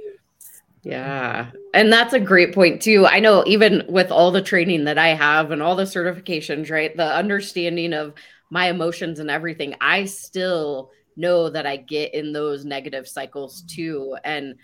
yeah. 0.84 1.50
And 1.74 1.92
that's 1.92 2.14
a 2.14 2.20
great 2.20 2.54
point 2.54 2.80
too. 2.80 3.04
I 3.04 3.18
know 3.18 3.42
even 3.46 3.84
with 3.88 4.10
all 4.10 4.30
the 4.30 4.40
training 4.40 4.84
that 4.84 4.96
I 4.96 5.08
have 5.08 5.50
and 5.50 5.60
all 5.60 5.74
the 5.74 5.82
certifications, 5.82 6.70
right? 6.70 6.96
The 6.96 7.14
understanding 7.14 7.92
of 7.92 8.14
my 8.48 8.68
emotions 8.68 9.18
and 9.18 9.28
everything, 9.28 9.74
I 9.80 10.04
still 10.04 10.92
know 11.18 11.50
that 11.50 11.66
I 11.66 11.76
get 11.76 12.14
in 12.14 12.32
those 12.32 12.64
negative 12.64 13.06
cycles 13.06 13.62
too. 13.62 14.16
And 14.24 14.54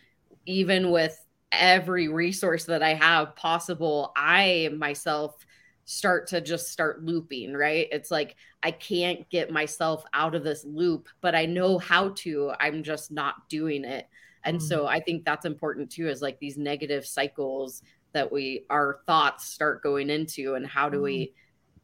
even 0.47 0.91
with 0.91 1.19
every 1.53 2.09
resource 2.09 2.65
that 2.65 2.83
I 2.83 2.95
have 2.95 3.37
possible, 3.37 4.13
I 4.17 4.71
myself 4.77 5.45
start 5.85 6.27
to 6.29 6.41
just 6.41 6.71
start 6.71 7.05
looping, 7.05 7.53
right? 7.53 7.89
It's 7.93 8.11
like 8.11 8.37
I 8.63 8.71
can't 8.71 9.29
get 9.29 9.51
myself 9.51 10.05
out 10.15 10.35
of 10.35 10.43
this 10.43 10.65
loop, 10.65 11.09
but 11.21 11.35
I 11.35 11.45
know 11.45 11.79
how 11.79 12.11
to. 12.17 12.53
I'm 12.59 12.83
just 12.83 13.13
not 13.13 13.49
doing 13.49 13.85
it. 13.85 14.09
And 14.45 14.59
mm-hmm. 14.59 14.67
so 14.67 14.87
I 14.87 15.01
think 15.01 15.25
that's 15.25 15.45
important 15.45 15.91
too, 15.91 16.09
is 16.09 16.23
like 16.23 16.39
these 16.39 16.57
negative 16.57 17.07
cycles 17.07 17.83
that 18.13 18.31
we, 18.31 18.65
our 18.71 19.01
thoughts 19.07 19.45
start 19.47 19.83
going 19.83 20.09
into, 20.09 20.55
and 20.55 20.67
how 20.67 20.89
do 20.89 20.99
mm-hmm. 20.99 21.05
we 21.05 21.35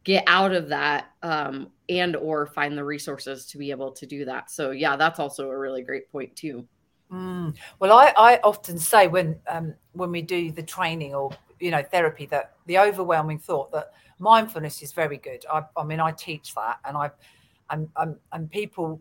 get 0.05 0.25
out 0.27 0.53
of 0.53 0.69
that 0.69 1.11
um, 1.23 1.71
and 1.89 2.17
or 2.17 2.47
find 2.47 2.77
the 2.77 2.85
resources 2.85 3.47
to 3.47 3.59
be 3.59 3.71
able 3.71 3.93
to 3.93 4.07
do 4.07 4.25
that. 4.25 4.51
So 4.51 4.71
yeah, 4.71 4.97
that's 4.97 5.19
also 5.19 5.51
a 5.51 5.59
really 5.59 5.83
great 5.83 6.11
point 6.11 6.35
too. 6.37 6.67
Mm. 7.13 7.57
Well, 7.81 7.93
I, 7.93 8.13
I 8.17 8.41
often 8.45 8.79
say 8.79 9.09
when 9.09 9.39
um, 9.49 9.75
when 9.93 10.11
we 10.11 10.23
do 10.23 10.53
the 10.53 10.63
training 10.63 11.15
or 11.15 11.31
you 11.59 11.71
know 11.71 11.83
therapy 11.83 12.27
that 12.27 12.55
the 12.67 12.79
overwhelming 12.79 13.39
thought 13.39 13.73
that 13.73 13.93
mindfulness 14.19 14.83
is 14.83 14.93
very 14.93 15.17
good. 15.17 15.45
I, 15.53 15.65
I 15.77 15.85
mean, 15.85 16.01
I 16.01 16.13
teach 16.13 16.55
that, 16.55 16.79
and 16.85 16.97
I 16.97 17.11
and, 17.71 17.89
and 17.97 18.17
and 18.33 18.51
people, 18.51 19.01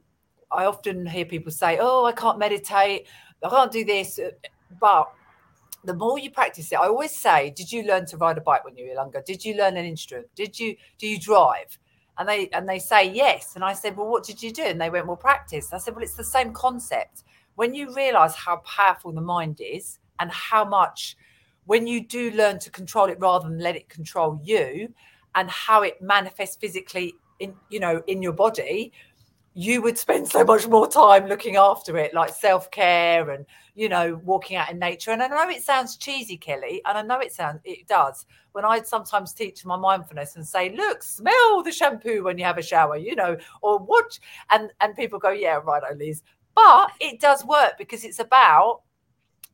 I 0.52 0.66
often 0.66 1.06
hear 1.06 1.26
people 1.26 1.52
say, 1.52 1.78
"Oh, 1.80 2.06
I 2.06 2.12
can't 2.12 2.40
meditate. 2.40 3.08
I 3.44 3.50
can't 3.50 3.72
do 3.72 3.86
this. 3.86 4.20
But 4.80 5.12
the 5.84 5.94
more 5.94 6.20
you 6.20 6.32
practice 6.32 6.72
it, 6.72 6.76
I 6.80 6.88
always 6.88 7.16
say, 7.16 7.52
did 7.52 7.72
you 7.72 7.84
learn 7.84 8.06
to 8.08 8.18
ride 8.18 8.38
a 8.38 8.42
bike 8.42 8.66
when 8.66 8.78
you 8.78 8.88
were 8.88 8.94
younger? 8.94 9.24
Did 9.26 9.44
you 9.46 9.56
learn 9.56 9.78
an 9.78 9.86
instrument? 9.86 10.28
Did 10.36 10.60
you 10.60 10.76
do 10.98 11.08
you 11.08 11.20
drive? 11.20 11.78
And 12.18 12.28
they 12.28 12.50
and 12.50 12.68
they 12.68 12.80
say 12.80 13.10
yes. 13.12 13.56
And 13.56 13.64
I 13.64 13.74
said, 13.74 13.96
well, 13.96 14.08
what 14.08 14.24
did 14.24 14.44
you 14.44 14.52
do? 14.52 14.64
And 14.64 14.80
they 14.80 14.90
went, 14.90 15.08
well, 15.08 15.16
practice. 15.16 15.72
I 15.74 15.78
said, 15.78 15.96
well, 15.96 16.04
it's 16.04 16.16
the 16.16 16.24
same 16.24 16.54
concept. 16.54 17.24
When 17.56 17.74
you 17.74 17.94
realize 17.94 18.36
how 18.36 18.58
powerful 18.58 19.12
the 19.12 19.22
mind 19.22 19.62
is 19.62 20.00
and 20.20 20.32
how 20.32 20.66
much 20.66 21.18
when 21.66 21.86
you 21.88 22.06
do 22.06 22.32
learn 22.32 22.60
to 22.60 22.70
control 22.72 23.06
it 23.06 23.20
rather 23.20 23.48
than 23.48 23.60
let 23.60 23.76
it 23.76 23.88
control 23.90 24.40
you 24.44 24.94
and 25.36 25.50
how 25.50 25.84
it 25.84 26.02
manifests 26.02 26.56
physically 26.56 27.14
in 27.40 27.54
you 27.70 27.80
know 27.80 28.02
in 28.08 28.22
your 28.22 28.34
body 28.34 28.92
you 29.54 29.82
would 29.82 29.98
spend 29.98 30.28
so 30.28 30.44
much 30.44 30.68
more 30.68 30.88
time 30.88 31.28
looking 31.28 31.56
after 31.56 31.98
it, 31.98 32.14
like 32.14 32.34
self 32.34 32.70
care 32.72 33.32
and 33.32 33.46
you 33.76 33.90
know 33.90 34.20
walking 34.24 34.58
out 34.58 34.72
in 34.72 34.80
nature. 34.80 35.12
And 35.12 35.22
I 35.22 35.28
know 35.28 35.50
it 35.50 35.64
sounds 35.64 35.98
cheesy, 35.98 36.38
Kelli, 36.38 36.82
and 36.86 36.98
I 36.98 37.02
know 37.02 37.20
it 37.20 37.34
sounds 37.34 37.60
it 37.64 37.88
does. 37.88 38.26
When 38.52 38.66
I 38.66 38.82
sometimes 38.82 39.34
teach 39.34 39.66
my 39.66 39.76
mindfulness 39.76 40.36
and 40.36 40.48
say, 40.48 40.76
"Look, 40.76 41.04
smell 41.04 41.64
the 41.64 41.72
shampoo 41.72 42.24
when 42.24 42.38
you 42.38 42.46
have 42.46 42.58
a 42.58 42.64
shower," 42.64 42.98
you 42.98 43.16
know, 43.16 43.38
or 43.62 43.80
watch, 43.80 44.20
and 44.50 44.72
and 44.82 44.96
people 44.96 45.20
go, 45.20 45.32
"Yeah, 45.32 45.60
right, 45.64 45.84
Liz." 45.98 46.22
But 46.56 46.92
it 47.00 47.20
does 47.20 47.46
work 47.46 47.74
because 47.78 48.04
it's 48.04 48.20
about 48.20 48.82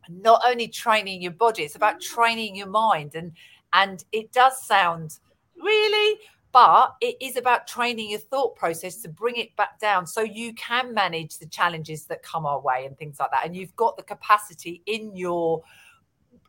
not 0.10 0.42
only 0.46 0.68
training 0.68 1.22
your 1.22 1.32
body; 1.32 1.64
it's 1.64 1.76
about 1.76 2.02
training 2.02 2.56
your 2.56 2.68
mind, 2.68 3.16
and 3.16 3.32
and 3.74 4.04
it 4.12 4.32
does 4.32 4.66
sound 4.66 5.20
really 5.58 6.20
but 6.56 6.96
it 7.02 7.18
is 7.20 7.36
about 7.36 7.68
training 7.68 8.12
your 8.12 8.20
thought 8.20 8.56
process 8.56 9.02
to 9.02 9.10
bring 9.10 9.36
it 9.36 9.54
back 9.58 9.78
down 9.78 10.08
so 10.08 10.22
you 10.22 10.54
can 10.54 10.94
manage 10.94 11.38
the 11.38 11.46
challenges 11.48 12.06
that 12.06 12.24
come 12.24 12.46
our 12.46 12.62
way 12.62 12.86
and 12.86 12.98
things 12.98 13.20
like 13.20 13.30
that. 13.32 13.46
And 13.46 13.54
you've 13.54 13.76
got 13.76 13.98
the 13.98 14.04
capacity 14.04 14.82
in 14.86 15.14
your 15.18 15.62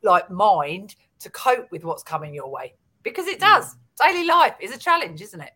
like 0.04 0.30
mind 0.30 0.94
to 1.18 1.28
cope 1.30 1.72
with 1.72 1.82
what's 1.82 2.04
coming 2.04 2.32
your 2.32 2.48
way 2.48 2.74
because 3.02 3.26
it 3.26 3.40
does. 3.40 3.74
Mm. 3.74 3.78
Daily 4.12 4.26
life 4.28 4.54
is 4.60 4.72
a 4.72 4.78
challenge 4.78 5.20
isn't 5.22 5.40
it? 5.40 5.54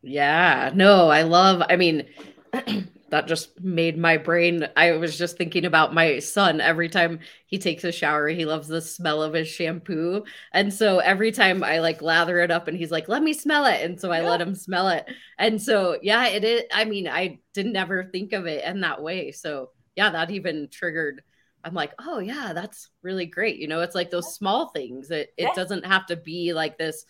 Yeah 0.00 0.70
no 0.74 1.08
i 1.08 1.20
love 1.22 1.62
i 1.68 1.76
mean 1.76 2.06
that 3.10 3.26
just 3.26 3.60
made 3.60 3.96
my 3.96 4.16
brain 4.16 4.66
i 4.76 4.92
was 4.92 5.16
just 5.16 5.36
thinking 5.36 5.64
about 5.64 5.94
my 5.94 6.18
son. 6.18 6.60
Every 6.60 6.88
time 6.88 7.20
he 7.46 7.58
takes 7.58 7.84
a 7.84 7.92
shower 7.92 8.28
he 8.28 8.44
loves 8.44 8.68
the 8.68 8.80
smell 8.80 9.22
of 9.22 9.34
his 9.34 9.48
shampoo. 9.48 10.24
And 10.52 10.72
so 10.72 10.98
every 10.98 11.32
time 11.32 11.62
i 11.62 11.78
like 11.78 12.02
lather 12.02 12.40
it 12.40 12.50
up 12.50 12.68
and 12.68 12.76
he's 12.76 12.90
like 12.90 13.08
let 13.08 13.22
me 13.22 13.32
smell 13.32 13.66
it. 13.66 13.82
And 13.84 14.00
so 14.00 14.10
i 14.10 14.20
yeah. 14.20 14.30
let 14.30 14.40
him 14.40 14.54
smell 14.54 14.88
it. 14.88 15.06
And 15.38 15.60
so 15.60 15.98
yeah 16.02 16.26
it 16.28 16.44
is 16.44 16.62
i 16.72 16.84
mean 16.84 17.08
i 17.08 17.38
didn't 17.52 17.76
ever 17.76 18.04
think 18.04 18.32
of 18.32 18.46
it 18.46 18.64
in 18.64 18.80
that 18.80 19.02
way. 19.02 19.32
So 19.32 19.70
yeah 19.94 20.10
that 20.10 20.30
even 20.30 20.68
triggered 20.70 21.22
i'm 21.64 21.72
like 21.72 21.92
oh 21.98 22.18
yeah 22.18 22.52
that's 22.52 22.90
really 23.02 23.26
great. 23.26 23.56
You 23.56 23.68
know 23.68 23.80
it's 23.80 23.94
like 23.94 24.10
those 24.10 24.34
small 24.34 24.68
things. 24.68 25.10
It, 25.10 25.32
it 25.36 25.54
doesn't 25.54 25.86
have 25.86 26.06
to 26.06 26.16
be 26.16 26.52
like 26.52 26.78
this 26.78 27.04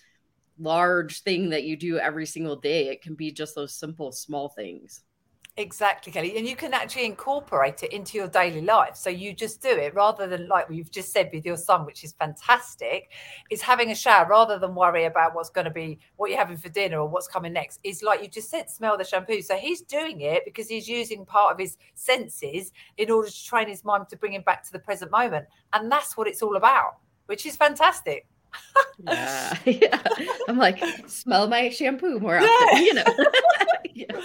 large 0.59 1.23
thing 1.23 1.51
that 1.51 1.65
you 1.65 1.77
do 1.77 1.99
every 1.99 2.27
single 2.27 2.57
day. 2.57 2.89
It 2.89 3.03
can 3.03 3.15
be 3.15 3.31
just 3.31 3.55
those 3.55 3.75
simple 3.75 4.13
small 4.13 4.49
things 4.49 5.03
Exactly, 5.59 6.13
Kelli. 6.13 6.37
And 6.37 6.47
you 6.47 6.55
can 6.55 6.75
actually 6.75 7.07
incorporate 7.07 7.83
it 7.83 7.91
into 7.91 8.19
your 8.19 8.29
daily 8.29 8.61
life. 8.61 8.95
So 8.95 9.09
you 9.09 9.33
just 9.33 9.63
do 9.63 9.71
it 9.71 9.95
rather 9.95 10.27
than 10.27 10.49
like 10.49 10.67
you've 10.69 10.91
just 10.91 11.13
said 11.13 11.31
with 11.33 11.47
your 11.47 11.57
son, 11.57 11.87
which 11.87 12.05
is 12.05 12.13
fantastic, 12.13 13.11
is 13.51 13.63
having 13.63 13.91
a 13.91 13.95
shower 13.95 14.29
rather 14.29 14.59
than 14.59 14.75
worry 14.75 15.07
about 15.07 15.35
what's 15.35 15.49
going 15.49 15.65
to 15.65 15.71
be 15.71 15.99
what 16.17 16.29
you're 16.29 16.39
having 16.39 16.59
for 16.59 16.69
dinner 16.69 17.01
or 17.01 17.09
what's 17.09 17.27
coming 17.27 17.55
next. 17.55 17.81
Is 17.85 18.03
like 18.03 18.21
you 18.21 18.29
just 18.29 18.51
said, 18.51 18.69
smell 18.69 18.99
the 18.99 19.05
shampoo. 19.05 19.41
So 19.41 19.57
he's 19.57 19.81
doing 19.81 20.21
it 20.21 20.45
because 20.45 20.69
he's 20.69 20.87
using 20.87 21.25
part 21.25 21.53
of 21.55 21.59
his 21.59 21.79
senses 21.95 22.71
in 22.99 23.11
order 23.11 23.31
to 23.31 23.45
train 23.45 23.67
his 23.67 23.83
mind 23.83 24.11
to 24.11 24.17
bring 24.19 24.35
him 24.35 24.43
back 24.43 24.63
to 24.65 24.73
the 24.73 24.79
present 24.79 25.11
moment. 25.11 25.47
And 25.73 25.91
that's 25.91 26.19
what 26.19 26.29
it's 26.29 26.43
all 26.43 26.57
about, 26.57 26.99
which 27.27 27.47
is 27.47 27.57
fantastic. 27.57 28.27
Yeah. 28.99 29.59
yeah. 29.65 30.03
I'm 30.49 30.59
like, 30.59 30.83
smell 31.07 31.49
my 31.49 31.69
shampoo 31.71 32.19
more 32.19 32.39
often, 32.39 32.49
yeah. 32.73 32.79
you 32.79 32.95
know. 32.95 33.05
yeah. 33.95 34.21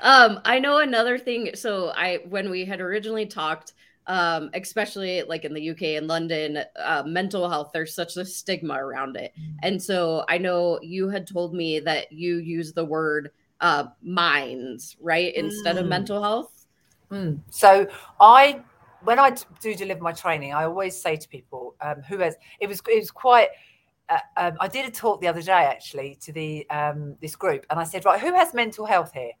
Um, 0.00 0.40
I 0.44 0.58
know 0.58 0.78
another 0.78 1.18
thing. 1.18 1.50
So 1.54 1.90
I 1.90 2.20
when 2.28 2.50
we 2.50 2.64
had 2.64 2.80
originally 2.80 3.26
talked, 3.26 3.72
um, 4.06 4.50
especially 4.54 5.22
like 5.22 5.44
in 5.44 5.54
the 5.54 5.70
UK 5.70 5.82
and 5.98 6.06
London, 6.06 6.60
uh, 6.76 7.02
mental 7.06 7.48
health, 7.48 7.70
there's 7.72 7.94
such 7.94 8.16
a 8.16 8.24
stigma 8.24 8.74
around 8.74 9.16
it. 9.16 9.32
Mm. 9.38 9.54
And 9.62 9.82
so 9.82 10.24
I 10.28 10.38
know 10.38 10.78
you 10.82 11.08
had 11.08 11.26
told 11.26 11.54
me 11.54 11.80
that 11.80 12.12
you 12.12 12.36
use 12.36 12.72
the 12.72 12.84
word 12.84 13.30
uh 13.60 13.86
minds, 14.02 14.96
right? 15.00 15.34
Instead 15.34 15.76
mm. 15.76 15.80
of 15.80 15.86
mental 15.86 16.22
health. 16.22 16.66
Mm. 17.10 17.40
So 17.50 17.88
I 18.20 18.62
when 19.02 19.18
I 19.18 19.36
do 19.60 19.74
deliver 19.74 20.00
my 20.02 20.12
training, 20.12 20.54
I 20.54 20.64
always 20.64 21.00
say 21.00 21.16
to 21.16 21.28
people 21.28 21.76
um, 21.80 22.02
who 22.02 22.18
has 22.18 22.36
it 22.60 22.66
was 22.66 22.80
it 22.88 22.98
was 22.98 23.10
quite. 23.10 23.48
Uh, 24.08 24.18
um, 24.38 24.52
I 24.58 24.68
did 24.68 24.86
a 24.86 24.90
talk 24.90 25.20
the 25.20 25.28
other 25.28 25.42
day 25.42 25.52
actually 25.52 26.16
to 26.22 26.32
the 26.32 26.68
um, 26.70 27.16
this 27.20 27.36
group, 27.36 27.66
and 27.70 27.78
I 27.78 27.84
said, 27.84 28.04
right, 28.04 28.18
who 28.18 28.34
has 28.34 28.54
mental 28.54 28.86
health 28.86 29.12
here? 29.12 29.32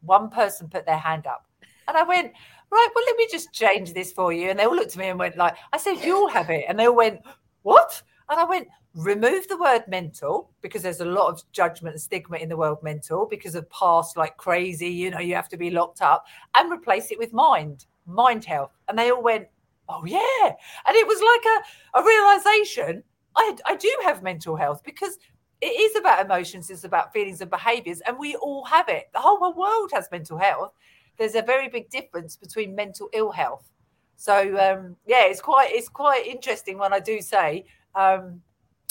One 0.00 0.30
person 0.30 0.68
put 0.68 0.86
their 0.86 0.96
hand 0.96 1.26
up, 1.26 1.46
and 1.86 1.96
I 1.96 2.04
went, 2.04 2.32
right, 2.70 2.88
well, 2.94 3.04
let 3.04 3.16
me 3.16 3.28
just 3.30 3.52
change 3.52 3.92
this 3.92 4.12
for 4.12 4.32
you. 4.32 4.48
And 4.48 4.58
they 4.58 4.64
all 4.64 4.74
looked 4.74 4.92
at 4.92 4.96
me 4.96 5.08
and 5.08 5.18
went 5.18 5.36
like, 5.36 5.56
I 5.72 5.78
said, 5.78 6.02
you 6.04 6.16
all 6.16 6.28
have 6.28 6.48
it, 6.48 6.64
and 6.68 6.78
they 6.78 6.86
all 6.86 6.96
went, 6.96 7.20
what? 7.62 8.02
And 8.30 8.40
I 8.40 8.44
went, 8.44 8.68
remove 8.94 9.46
the 9.48 9.58
word 9.58 9.84
mental 9.88 10.50
because 10.62 10.82
there's 10.82 11.00
a 11.00 11.04
lot 11.04 11.28
of 11.28 11.42
judgment 11.52 11.94
and 11.94 12.00
stigma 12.00 12.38
in 12.38 12.48
the 12.48 12.56
world 12.56 12.78
mental 12.82 13.26
because 13.26 13.54
of 13.54 13.68
past 13.70 14.16
like 14.16 14.36
crazy, 14.38 14.88
you 14.88 15.10
know, 15.10 15.20
you 15.20 15.34
have 15.34 15.48
to 15.50 15.56
be 15.56 15.70
locked 15.70 16.00
up, 16.00 16.24
and 16.56 16.72
replace 16.72 17.10
it 17.10 17.18
with 17.18 17.32
mind 17.32 17.86
mind 18.08 18.44
health. 18.44 18.72
And 18.88 18.98
they 18.98 19.10
all 19.10 19.22
went, 19.22 19.46
oh, 19.88 20.04
yeah. 20.04 20.54
And 20.86 20.96
it 20.96 21.06
was 21.06 21.20
like 21.20 21.44
a, 21.44 22.00
a 22.00 22.04
realization 22.04 23.04
I, 23.38 23.56
I 23.66 23.76
do 23.76 23.90
have 24.02 24.22
mental 24.22 24.56
health 24.56 24.82
because 24.84 25.16
it 25.60 25.66
is 25.66 25.96
about 25.96 26.24
emotions, 26.24 26.70
it's 26.70 26.84
about 26.84 27.12
feelings 27.12 27.40
and 27.40 27.50
behaviors, 27.50 28.00
and 28.00 28.18
we 28.18 28.34
all 28.36 28.64
have 28.64 28.88
it. 28.88 29.08
The 29.12 29.20
whole 29.20 29.54
world 29.54 29.90
has 29.92 30.08
mental 30.10 30.38
health. 30.38 30.72
There's 31.16 31.34
a 31.34 31.42
very 31.42 31.68
big 31.68 31.88
difference 31.88 32.36
between 32.36 32.74
mental 32.74 33.08
ill 33.12 33.30
health. 33.30 33.70
So 34.16 34.34
um, 34.58 34.96
yeah, 35.06 35.24
it's 35.24 35.40
quite 35.40 35.70
it's 35.72 35.88
quite 35.88 36.26
interesting 36.26 36.78
when 36.78 36.92
I 36.92 37.00
do 37.00 37.20
say, 37.20 37.64
um, 37.94 38.42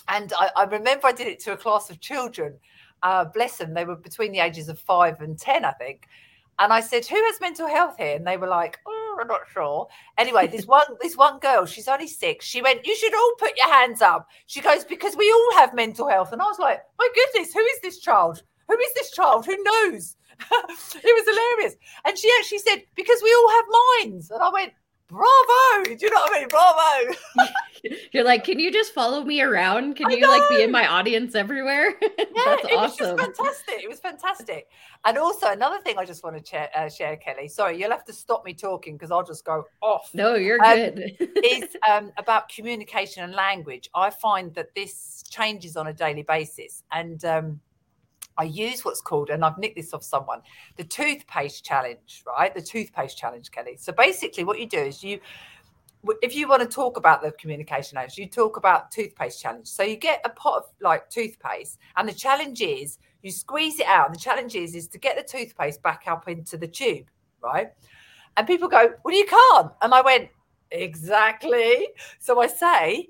and 0.07 0.31
I, 0.37 0.49
I, 0.55 0.63
remember 0.63 1.07
I 1.07 1.11
did 1.11 1.27
it 1.27 1.39
to 1.41 1.53
a 1.53 1.57
class 1.57 1.89
of 1.89 1.99
children. 1.99 2.55
Uh, 3.03 3.25
bless 3.25 3.57
them, 3.57 3.73
they 3.73 3.85
were 3.85 3.95
between 3.95 4.31
the 4.31 4.39
ages 4.39 4.69
of 4.69 4.79
five 4.79 5.21
and 5.21 5.37
ten, 5.37 5.65
I 5.65 5.73
think. 5.73 6.07
And 6.59 6.73
I 6.73 6.81
said, 6.81 7.05
"Who 7.05 7.23
has 7.23 7.41
mental 7.41 7.67
health 7.67 7.97
here?" 7.97 8.15
And 8.15 8.25
they 8.25 8.37
were 8.37 8.47
like, 8.47 8.79
"Oh, 8.87 8.97
I'm 9.19 9.27
not 9.27 9.41
sure. 9.51 9.87
Anyway, 10.17 10.47
this 10.47 10.65
one 10.65 10.85
this 11.01 11.17
one 11.17 11.39
girl, 11.39 11.65
she's 11.65 11.87
only 11.87 12.07
six. 12.07 12.45
She 12.45 12.61
went, 12.61 12.85
You 12.85 12.95
should 12.95 13.13
all 13.13 13.33
put 13.39 13.57
your 13.57 13.71
hands 13.71 14.01
up. 14.01 14.27
She 14.45 14.61
goes, 14.61 14.85
Because 14.85 15.15
we 15.15 15.31
all 15.31 15.59
have 15.59 15.73
mental 15.73 16.07
health. 16.07 16.31
And 16.33 16.41
I 16.41 16.45
was 16.45 16.59
like, 16.59 16.81
My 16.97 17.09
goodness, 17.13 17.53
who 17.53 17.59
is 17.59 17.81
this 17.81 17.99
child? 17.99 18.43
Who 18.67 18.77
is 18.77 18.93
this 18.93 19.11
child? 19.11 19.45
Who 19.45 19.57
knows? 19.63 20.15
it 20.39 21.03
was 21.03 21.25
hilarious. 21.25 21.75
And 22.05 22.17
she 22.17 22.31
actually 22.39 22.59
said, 22.59 22.83
Because 22.95 23.19
we 23.23 23.33
all 23.33 23.49
have 23.51 23.65
minds. 24.05 24.31
And 24.31 24.41
I 24.41 24.49
went, 24.49 24.73
bravo. 25.07 25.83
Do 25.85 25.97
you 25.99 26.09
know 26.11 26.19
what 26.19 26.35
I 26.35 26.39
mean? 26.39 26.47
Bravo. 26.49 27.15
You're 28.11 28.23
like, 28.23 28.43
can 28.43 28.59
you 28.59 28.71
just 28.71 28.93
follow 28.93 29.23
me 29.23 29.41
around? 29.41 29.95
Can 29.95 30.07
I 30.07 30.11
you 30.11 30.19
know. 30.21 30.29
like 30.29 30.49
be 30.49 30.63
in 30.63 30.71
my 30.71 30.87
audience 30.87 31.35
everywhere? 31.35 31.95
Yeah, 32.37 32.43
That's 32.45 32.65
it 32.65 32.73
awesome. 32.73 33.15
was 33.15 33.27
just 33.27 33.37
fantastic. 33.37 33.83
It 33.83 33.89
was 33.89 33.99
fantastic. 33.99 34.67
And 35.05 35.17
also 35.17 35.49
another 35.49 35.79
thing 35.79 35.97
I 35.97 36.05
just 36.05 36.23
want 36.23 36.37
to 36.37 36.45
share, 36.47 36.69
uh, 36.75 36.87
share 36.87 37.17
Kelli. 37.17 37.49
Sorry, 37.49 37.79
you'll 37.79 37.91
have 37.91 38.05
to 38.05 38.13
stop 38.13 38.45
me 38.45 38.53
talking 38.53 38.95
because 38.95 39.09
I'll 39.09 39.23
just 39.23 39.43
go 39.43 39.65
off. 39.81 40.11
No, 40.13 40.35
you're 40.35 40.63
um, 40.63 40.75
good. 40.75 41.17
is 41.43 41.75
um, 41.89 42.11
about 42.17 42.49
communication 42.49 43.23
and 43.23 43.33
language. 43.33 43.89
I 43.95 44.11
find 44.11 44.53
that 44.53 44.75
this 44.75 45.23
changes 45.29 45.75
on 45.77 45.87
a 45.87 45.93
daily 45.93 46.23
basis, 46.23 46.83
and 46.91 47.23
um, 47.25 47.59
I 48.37 48.43
use 48.43 48.85
what's 48.85 49.01
called, 49.01 49.29
and 49.29 49.43
I've 49.43 49.57
nicked 49.57 49.75
this 49.75 49.93
off 49.93 50.03
someone, 50.03 50.41
the 50.75 50.83
toothpaste 50.83 51.65
challenge, 51.65 52.23
right? 52.25 52.53
The 52.53 52.61
toothpaste 52.61 53.17
challenge, 53.17 53.49
Kelli. 53.51 53.79
So 53.79 53.91
basically, 53.91 54.43
what 54.43 54.59
you 54.59 54.67
do 54.67 54.79
is 54.79 55.03
you, 55.03 55.19
if 56.21 56.35
you 56.35 56.47
want 56.47 56.61
to 56.61 56.67
talk 56.67 56.97
about 56.97 57.21
the 57.21 57.31
communication 57.33 57.95
challenge, 57.95 58.17
you 58.17 58.27
talk 58.27 58.57
about 58.57 58.91
toothpaste 58.91 59.41
challenge. 59.41 59.67
So 59.67 59.83
you 59.83 59.95
get 59.95 60.21
a 60.25 60.29
pot 60.29 60.57
of 60.57 60.63
like 60.81 61.09
toothpaste, 61.09 61.79
and 61.95 62.07
the 62.07 62.13
challenge 62.13 62.61
is 62.61 62.97
you 63.21 63.31
squeeze 63.31 63.79
it 63.79 63.87
out. 63.87 64.07
And 64.07 64.15
the 64.15 64.19
challenge 64.19 64.55
is 64.55 64.75
is 64.75 64.87
to 64.89 64.97
get 64.97 65.17
the 65.17 65.23
toothpaste 65.23 65.81
back 65.81 66.03
up 66.07 66.27
into 66.27 66.57
the 66.57 66.67
tube, 66.67 67.07
right? 67.41 67.69
And 68.35 68.47
people 68.47 68.67
go, 68.67 68.93
"Well, 69.03 69.15
you 69.15 69.25
can't." 69.25 69.71
And 69.81 69.93
I 69.93 70.01
went, 70.01 70.29
"Exactly." 70.71 71.89
So 72.19 72.39
I 72.39 72.47
say 72.47 73.09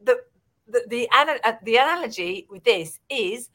the 0.00 0.20
the, 0.66 0.84
the, 0.88 1.08
uh, 1.12 1.52
the 1.64 1.76
analogy 1.76 2.46
with 2.50 2.64
this 2.64 2.98
is 3.10 3.50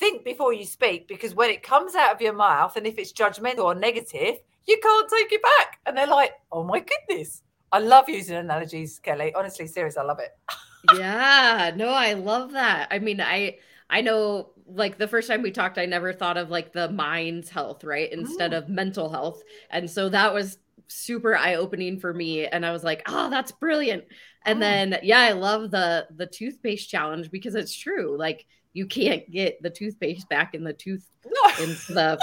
think 0.00 0.24
before 0.24 0.52
you 0.52 0.64
speak 0.64 1.06
because 1.06 1.34
when 1.34 1.50
it 1.50 1.62
comes 1.62 1.94
out 1.94 2.14
of 2.14 2.20
your 2.20 2.32
mouth 2.32 2.76
and 2.76 2.86
if 2.86 2.98
it's 2.98 3.12
judgmental 3.12 3.64
or 3.64 3.74
negative, 3.74 4.36
you 4.66 4.78
can't 4.82 5.10
take 5.10 5.32
it 5.32 5.42
back. 5.42 5.78
And 5.86 5.96
they're 5.96 6.06
like, 6.06 6.32
oh 6.50 6.64
my 6.64 6.80
goodness. 6.80 7.42
I 7.72 7.78
love 7.78 8.08
using 8.08 8.36
analogies, 8.36 9.00
Kelli. 9.04 9.32
Honestly, 9.34 9.66
serious, 9.66 9.96
I 9.96 10.02
love 10.02 10.18
it. 10.18 10.30
yeah, 10.98 11.70
no, 11.76 11.88
I 11.88 12.14
love 12.14 12.52
that. 12.52 12.88
I 12.90 12.98
mean, 12.98 13.20
I 13.20 13.58
I 13.88 14.00
know 14.00 14.50
like 14.66 14.98
the 14.98 15.08
first 15.08 15.28
time 15.28 15.42
we 15.42 15.50
talked, 15.50 15.78
I 15.78 15.86
never 15.86 16.12
thought 16.12 16.36
of 16.36 16.50
like 16.50 16.72
the 16.72 16.90
mind's 16.90 17.50
health, 17.50 17.84
right? 17.84 18.10
Instead 18.12 18.52
mm. 18.52 18.58
of 18.58 18.68
mental 18.68 19.10
health. 19.10 19.42
And 19.70 19.90
so 19.90 20.08
that 20.08 20.32
was 20.32 20.58
super 20.86 21.36
eye-opening 21.36 21.98
for 21.98 22.12
me. 22.12 22.46
And 22.46 22.64
I 22.64 22.72
was 22.72 22.84
like, 22.84 23.02
oh, 23.06 23.30
that's 23.30 23.52
brilliant. 23.52 24.04
And 24.44 24.58
mm. 24.58 24.60
then 24.60 24.98
yeah, 25.02 25.20
I 25.20 25.32
love 25.32 25.70
the 25.70 26.06
the 26.14 26.26
toothpaste 26.26 26.88
challenge 26.88 27.30
because 27.30 27.54
it's 27.54 27.74
true. 27.74 28.16
Like 28.16 28.46
you 28.72 28.86
can't 28.86 29.28
get 29.30 29.62
the 29.62 29.70
toothpaste 29.70 30.28
back 30.28 30.54
in 30.54 30.64
the 30.64 30.72
tooth 30.72 31.06
in 31.60 31.70
the 31.94 32.18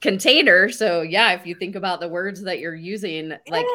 container. 0.00 0.70
So 0.70 1.02
yeah, 1.02 1.32
if 1.32 1.46
you 1.46 1.54
think 1.54 1.74
about 1.74 2.00
the 2.00 2.08
words 2.08 2.42
that 2.42 2.58
you're 2.58 2.74
using, 2.74 3.32
like 3.48 3.66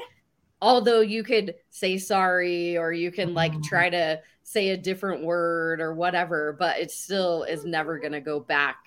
although 0.61 1.01
you 1.01 1.23
could 1.23 1.55
say 1.69 1.97
sorry 1.97 2.77
or 2.77 2.91
you 2.91 3.11
can 3.11 3.33
like 3.33 3.51
mm-hmm. 3.51 3.61
try 3.61 3.89
to 3.89 4.19
say 4.43 4.69
a 4.69 4.77
different 4.77 5.23
word 5.23 5.81
or 5.81 5.93
whatever, 5.93 6.55
but 6.57 6.79
it 6.79 6.91
still 6.91 7.43
is 7.43 7.65
never 7.65 7.99
gonna 7.99 8.21
go 8.21 8.39
back 8.39 8.77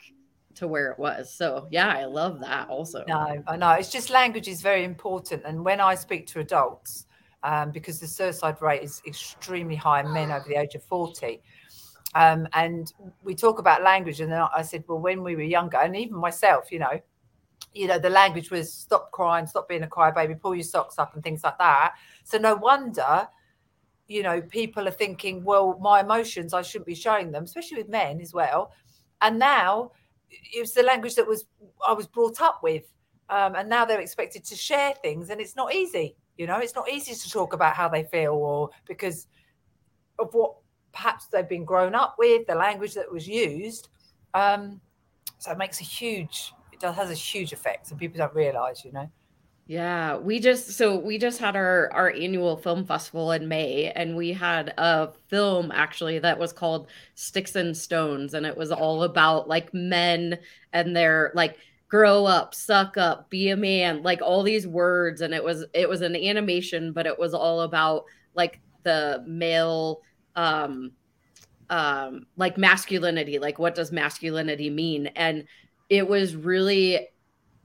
to 0.55 0.67
where 0.67 0.91
it 0.91 0.99
was. 0.99 1.33
So 1.33 1.69
yeah, 1.71 1.89
I 1.89 2.05
love 2.07 2.41
that 2.41 2.69
also. 2.69 3.05
No, 3.07 3.43
I 3.47 3.57
know. 3.57 3.71
It's 3.73 3.91
just 3.91 4.11
language 4.11 4.49
is 4.49 4.63
very 4.63 4.85
important. 4.85 5.43
And 5.45 5.65
when 5.65 5.81
I 5.81 5.95
speak 5.95 6.27
to 6.29 6.41
adults, 6.41 7.07
um, 7.43 7.71
because 7.71 8.01
the 8.01 8.07
suicide 8.07 8.61
rate 8.61 8.83
is 8.83 9.01
extremely 9.07 9.77
high 9.77 10.01
in 10.01 10.13
men 10.13 10.31
over 10.31 10.45
the 10.47 10.57
age 10.57 10.75
of 10.75 10.83
40, 10.85 11.41
um, 12.15 12.49
and 12.53 12.93
we 13.23 13.35
talk 13.35 13.59
about 13.59 13.83
language, 13.83 14.21
and 14.21 14.33
then 14.33 14.43
I 14.55 14.63
said, 14.63 14.85
well, 14.89 14.99
when 14.99 15.23
we 15.23 15.37
were 15.37 15.43
younger, 15.43 15.79
and 15.79 15.97
even 15.97 16.17
myself, 16.17 16.73
you 16.73 16.81
know, 16.81 17.01
you 17.73 17.87
know, 17.87 17.99
the 17.99 18.11
language 18.11 18.51
was 18.51 18.73
stop 18.73 19.11
crying, 19.13 19.47
stop 19.47 19.69
being 19.69 19.83
a 19.83 19.87
crybaby, 19.87 20.41
pull 20.41 20.55
your 20.55 20.65
socks 20.65 20.99
up, 20.99 21.15
and 21.15 21.23
things 21.23 21.45
like 21.45 21.59
that. 21.59 21.95
So 22.25 22.39
no 22.39 22.57
wonder, 22.57 23.29
you 24.09 24.23
know, 24.23 24.41
people 24.41 24.89
are 24.89 24.93
thinking, 24.93 25.45
well, 25.45 25.79
my 25.81 26.01
emotions, 26.01 26.53
I 26.53 26.63
shouldn't 26.63 26.87
be 26.87 26.95
showing 26.95 27.31
them, 27.31 27.45
especially 27.45 27.79
with 27.79 27.89
men 27.89 28.21
as 28.21 28.35
well. 28.35 28.73
And 29.23 29.39
now 29.39 29.93
it 30.31 30.61
was 30.61 30.75
the 30.75 30.83
language 30.83 31.15
that 31.15 31.27
was 31.27 31.47
I 31.87 31.93
was 31.93 32.07
brought 32.07 32.41
up 32.41 32.61
with, 32.63 32.85
um, 33.29 33.55
and 33.55 33.69
now 33.69 33.85
they're 33.85 34.01
expected 34.01 34.45
to 34.45 34.57
share 34.57 34.95
things, 35.03 35.31
and 35.31 35.41
it's 35.41 35.57
not 35.57 35.75
easy. 35.75 36.17
You 36.37 36.47
know, 36.47 36.59
it's 36.59 36.75
not 36.75 36.91
easy 36.91 37.15
to 37.15 37.31
talk 37.31 37.53
about 37.53 37.75
how 37.75 37.89
they 37.89 38.05
feel 38.05 38.33
or 38.33 38.71
because 38.87 39.27
of 40.19 40.33
what 40.33 40.55
perhaps 40.93 41.27
they've 41.27 41.49
been 41.49 41.65
grown 41.65 41.95
up 41.95 42.17
with, 42.19 42.47
the 42.47 42.55
language 42.55 42.95
that 42.95 43.11
was 43.11 43.29
used. 43.29 43.89
Um, 44.35 44.81
so 45.39 45.53
it 45.53 45.59
makes 45.59 45.81
a 45.81 45.85
huge, 45.85 46.53
does, 46.81 46.97
has 46.97 47.11
a 47.11 47.15
huge 47.15 47.53
effect, 47.53 47.91
and 47.91 48.01
people 48.01 48.19
don't 48.19 48.35
realize, 48.35 48.85
you 48.85 48.93
know. 48.93 49.11
Yeah, 49.71 50.17
we 50.17 50.41
just 50.41 50.73
so 50.73 50.99
we 50.99 51.17
just 51.17 51.39
had 51.39 51.55
our 51.55 51.93
our 51.93 52.11
annual 52.11 52.57
film 52.57 52.85
festival 52.85 53.31
in 53.31 53.47
May 53.47 53.93
and 53.93 54.17
we 54.17 54.33
had 54.33 54.75
a 54.77 55.13
film 55.29 55.71
actually 55.71 56.19
that 56.19 56.41
was 56.41 56.53
called 56.53 56.89
Sticks 57.15 57.55
and 57.55 57.77
Stones 57.77 58.35
and 58.35 58.45
it 58.45 58.57
was 58.57 58.73
all 58.73 59.05
about 59.05 59.49
like 59.49 59.73
men 59.73 60.41
and 60.73 60.97
their 60.97 61.31
like 61.37 61.57
grow 61.87 62.25
up, 62.25 62.53
suck 62.53 62.97
up, 62.97 63.31
be 63.31 63.51
a 63.51 63.57
man, 63.57 64.03
like 64.03 64.21
all 64.23 64.43
these 64.43 64.67
words 64.67 65.21
and 65.21 65.33
it 65.33 65.45
was 65.45 65.65
it 65.73 65.89
was 65.89 66.01
an 66.01 66.17
animation 66.17 66.93
but 66.93 67.07
it 67.07 67.17
was 67.17 67.33
all 67.33 67.61
about 67.61 68.07
like 68.35 68.61
the 68.83 69.23
male 69.29 70.01
um 70.35 70.91
um 71.69 72.27
like 72.37 72.59
masculinity 72.59 73.39
like 73.39 73.61
what 73.61 73.77
does 73.77 73.93
masculinity 73.93 74.69
mean 74.69 75.07
and 75.15 75.45
it 75.91 76.09
was 76.09 76.35
really 76.35 77.09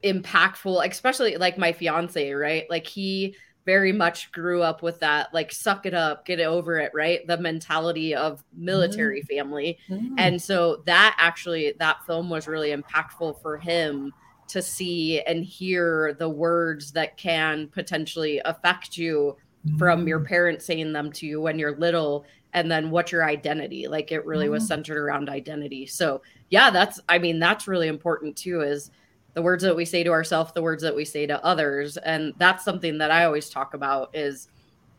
impactful 0.03 0.85
especially 0.87 1.37
like 1.37 1.57
my 1.57 1.71
fiance 1.71 2.31
right 2.33 2.65
like 2.69 2.85
he 2.85 3.35
very 3.65 3.91
much 3.91 4.31
grew 4.31 4.61
up 4.61 4.83
with 4.83 4.99
that 4.99 5.33
like 5.33 5.51
suck 5.51 5.85
it 5.85 5.93
up 5.93 6.25
get 6.25 6.39
over 6.39 6.77
it 6.77 6.91
right 6.93 7.25
the 7.27 7.37
mentality 7.37 8.13
of 8.13 8.43
military 8.55 9.23
mm. 9.23 9.27
family 9.27 9.77
mm. 9.89 10.09
and 10.17 10.39
so 10.39 10.83
that 10.85 11.15
actually 11.19 11.73
that 11.79 11.97
film 12.05 12.29
was 12.29 12.47
really 12.47 12.75
impactful 12.75 13.41
for 13.41 13.57
him 13.57 14.13
to 14.47 14.61
see 14.61 15.21
and 15.21 15.43
hear 15.43 16.15
the 16.19 16.29
words 16.29 16.91
that 16.91 17.17
can 17.17 17.67
potentially 17.69 18.39
affect 18.45 18.97
you 18.97 19.35
mm. 19.67 19.79
from 19.79 20.07
your 20.07 20.19
mm. 20.19 20.27
parents 20.27 20.65
saying 20.65 20.93
them 20.93 21.11
to 21.11 21.25
you 21.25 21.41
when 21.41 21.57
you're 21.57 21.77
little 21.77 22.25
and 22.55 22.71
then 22.71 22.89
what's 22.89 23.11
your 23.11 23.25
identity 23.25 23.87
like 23.87 24.11
it 24.13 24.25
really 24.25 24.49
was 24.49 24.63
mm-hmm. 24.63 24.69
centered 24.69 24.97
around 24.97 25.29
identity. 25.29 25.85
So 25.85 26.21
yeah 26.49 26.69
that's 26.71 26.99
i 27.09 27.19
mean 27.19 27.37
that's 27.37 27.67
really 27.67 27.87
important 27.87 28.35
too 28.35 28.61
is 28.61 28.91
the 29.33 29.41
words 29.41 29.63
that 29.63 29.75
we 29.75 29.83
say 29.83 30.03
to 30.03 30.11
ourselves 30.11 30.53
the 30.53 30.61
words 30.61 30.81
that 30.81 30.95
we 30.95 31.05
say 31.05 31.27
to 31.27 31.43
others. 31.45 31.97
And 31.97 32.33
that's 32.37 32.63
something 32.63 32.97
that 32.97 33.11
i 33.11 33.25
always 33.25 33.49
talk 33.49 33.73
about 33.75 34.15
is 34.15 34.47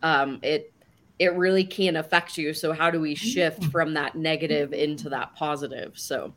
um 0.03 0.39
it 0.43 0.73
it 1.19 1.35
really 1.35 1.65
can 1.65 1.97
affect 1.97 2.37
you. 2.37 2.53
So 2.53 2.75
how 2.75 2.91
do 2.91 3.01
we 3.01 3.15
shift 3.15 3.63
mm-hmm. 3.63 3.71
from 3.71 3.95
that 3.95 4.17
negative 4.17 4.75
into 4.75 5.09
that 5.09 5.35
positive? 5.35 5.99
So. 5.99 6.33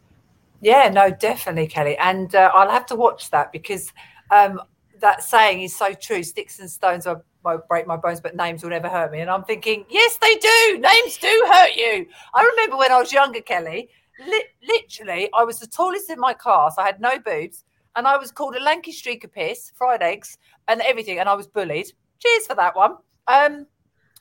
Yeah 0.62 0.89
no 0.89 1.10
definitely 1.12 1.67
kelli. 1.67 1.97
And 1.99 2.34
uh, 2.34 2.51
i'll 2.55 2.71
have 2.71 2.86
to 2.88 2.95
watch 2.95 3.29
that 3.32 3.51
because 3.51 3.91
um 4.32 4.62
that 4.99 5.23
saying 5.23 5.63
is 5.63 5.75
so 5.75 5.93
true. 5.93 6.23
Sticks 6.23 6.60
and 6.60 6.71
stones 6.71 7.05
are 7.08 7.23
break 7.41 7.88
my 7.88 7.97
bones, 7.97 8.19
but 8.19 8.36
names 8.36 8.63
will 8.63 8.69
never 8.69 8.89
hurt 8.89 9.12
me. 9.12 9.21
And 9.21 9.30
I'm 9.30 9.43
thinking, 9.43 9.86
yes, 9.89 10.17
they 10.17 10.36
do. 10.36 10.80
Names 10.80 11.17
do 11.17 11.47
hurt 11.52 11.75
you. 11.75 12.06
I 12.34 12.43
remember 12.43 12.78
when 12.78 12.91
I 12.91 12.99
was 12.99 13.12
younger, 13.12 13.39
Kelli, 13.39 13.88
li- 14.19 14.43
literally, 14.67 15.30
I 15.34 15.43
was 15.43 15.60
the 15.60 15.67
tallest 15.67 16.10
in 16.10 16.19
my 16.19 16.34
class. 16.34 16.75
I 16.78 16.86
had 16.86 16.99
no 16.99 17.19
boobs, 17.19 17.63
and 17.95 18.08
I 18.08 18.17
was 18.17 18.32
called 18.32 18.56
a 18.56 18.63
lanky 18.63 18.91
streak 18.91 19.23
of 19.23 19.34
piss, 19.34 19.71
fried 19.75 20.02
eggs, 20.02 20.38
and 20.67 20.82
everything. 20.82 21.19
And 21.19 21.30
I 21.30 21.36
was 21.36 21.47
bullied. 21.47 21.91
Cheers 22.19 22.47
for 22.47 22.56
that 22.56 22.75
one. 22.75 22.97
Um, 23.28 23.65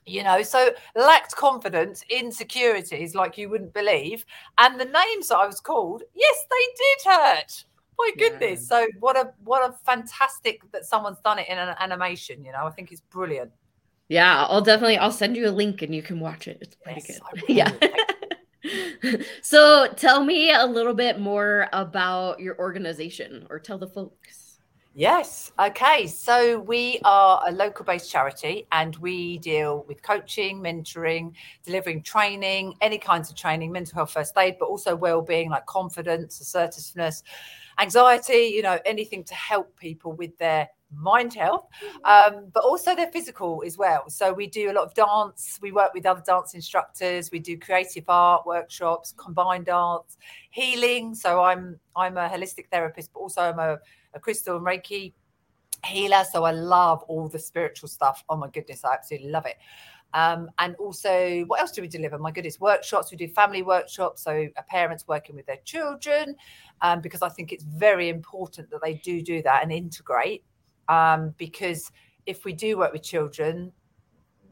you 0.06 0.22
know, 0.22 0.42
so 0.42 0.70
lacked 0.96 1.36
confidence, 1.36 2.02
insecurities 2.08 3.14
like 3.14 3.36
you 3.36 3.50
wouldn't 3.50 3.74
believe. 3.74 4.24
And 4.58 4.80
the 4.80 4.86
names 4.86 5.28
that 5.28 5.36
I 5.36 5.46
was 5.46 5.60
called, 5.60 6.02
yes, 6.14 6.44
they 6.50 6.56
did 6.76 7.12
hurt 7.12 7.64
my 7.98 8.10
goodness. 8.16 8.68
Yeah. 8.70 8.80
So 8.80 8.88
what 9.00 9.16
a 9.16 9.32
what 9.44 9.68
a 9.68 9.72
fantastic 9.84 10.60
that 10.72 10.84
someone's 10.84 11.20
done 11.20 11.38
it 11.38 11.48
in 11.48 11.58
an 11.58 11.74
animation, 11.78 12.44
you 12.44 12.52
know. 12.52 12.66
I 12.66 12.70
think 12.70 12.92
it's 12.92 13.00
brilliant. 13.00 13.50
Yeah, 14.08 14.46
I'll 14.48 14.62
definitely 14.62 14.98
I'll 14.98 15.12
send 15.12 15.36
you 15.36 15.48
a 15.48 15.50
link 15.50 15.82
and 15.82 15.94
you 15.94 16.02
can 16.02 16.20
watch 16.20 16.48
it. 16.48 16.58
It's 16.60 16.76
pretty 16.76 17.02
yes, 17.08 17.20
good. 17.20 17.42
Yeah. 17.48 19.22
so 19.42 19.88
tell 19.96 20.24
me 20.24 20.52
a 20.52 20.64
little 20.64 20.94
bit 20.94 21.20
more 21.20 21.68
about 21.72 22.40
your 22.40 22.58
organization 22.58 23.46
or 23.50 23.58
tell 23.58 23.78
the 23.78 23.86
folks. 23.86 24.48
Yes. 24.94 25.52
Okay. 25.60 26.08
So 26.08 26.58
we 26.58 26.98
are 27.04 27.40
a 27.46 27.52
local 27.52 27.84
based 27.84 28.10
charity 28.10 28.66
and 28.72 28.96
we 28.96 29.38
deal 29.38 29.84
with 29.86 30.02
coaching, 30.02 30.60
mentoring, 30.60 31.34
delivering 31.64 32.02
training, 32.02 32.74
any 32.80 32.98
kinds 32.98 33.30
of 33.30 33.36
training, 33.36 33.70
mental 33.70 33.94
health 33.94 34.10
first 34.10 34.36
aid, 34.36 34.56
but 34.58 34.66
also 34.66 34.96
well-being 34.96 35.50
like 35.50 35.66
confidence, 35.66 36.40
assertiveness, 36.40 37.22
anxiety, 37.78 38.52
you 38.54 38.62
know, 38.62 38.78
anything 38.84 39.24
to 39.24 39.34
help 39.34 39.76
people 39.76 40.12
with 40.12 40.36
their 40.38 40.68
mind 40.94 41.34
health, 41.34 41.66
mm-hmm. 41.84 42.34
um, 42.36 42.50
but 42.52 42.64
also 42.64 42.94
their 42.94 43.10
physical 43.10 43.62
as 43.66 43.76
well. 43.76 44.08
So 44.08 44.32
we 44.32 44.46
do 44.46 44.70
a 44.70 44.72
lot 44.72 44.84
of 44.84 44.94
dance. 44.94 45.58
We 45.60 45.72
work 45.72 45.92
with 45.94 46.06
other 46.06 46.22
dance 46.24 46.54
instructors. 46.54 47.30
We 47.30 47.38
do 47.38 47.58
creative 47.58 48.04
art 48.08 48.46
workshops, 48.46 49.12
combined 49.16 49.68
arts, 49.68 50.16
healing. 50.50 51.14
So 51.14 51.42
I'm 51.42 51.78
I'm 51.94 52.16
a 52.16 52.28
holistic 52.28 52.68
therapist, 52.70 53.12
but 53.12 53.20
also 53.20 53.42
I'm 53.42 53.58
a, 53.58 53.78
a 54.14 54.20
crystal 54.20 54.56
and 54.56 54.66
Reiki 54.66 55.12
healer. 55.84 56.24
So 56.30 56.44
I 56.44 56.52
love 56.52 57.02
all 57.08 57.28
the 57.28 57.38
spiritual 57.38 57.88
stuff. 57.88 58.24
Oh 58.28 58.36
my 58.36 58.48
goodness, 58.48 58.84
I 58.84 58.94
absolutely 58.94 59.30
love 59.30 59.46
it. 59.46 59.56
Um, 60.14 60.50
and 60.58 60.74
also, 60.76 61.44
what 61.46 61.60
else 61.60 61.70
do 61.72 61.82
we 61.82 61.88
deliver? 61.88 62.18
My 62.18 62.30
goodness, 62.30 62.58
workshops. 62.60 63.10
We 63.10 63.16
do 63.18 63.28
family 63.28 63.62
workshops, 63.62 64.22
so 64.22 64.48
parents 64.68 65.06
working 65.06 65.36
with 65.36 65.46
their 65.46 65.58
children, 65.64 66.34
um, 66.80 67.00
because 67.00 67.22
I 67.22 67.28
think 67.28 67.52
it's 67.52 67.64
very 67.64 68.08
important 68.08 68.70
that 68.70 68.80
they 68.82 68.94
do 68.94 69.20
do 69.20 69.42
that 69.42 69.62
and 69.62 69.72
integrate. 69.72 70.44
Um, 70.88 71.34
because 71.36 71.92
if 72.24 72.44
we 72.44 72.54
do 72.54 72.78
work 72.78 72.92
with 72.92 73.02
children, 73.02 73.72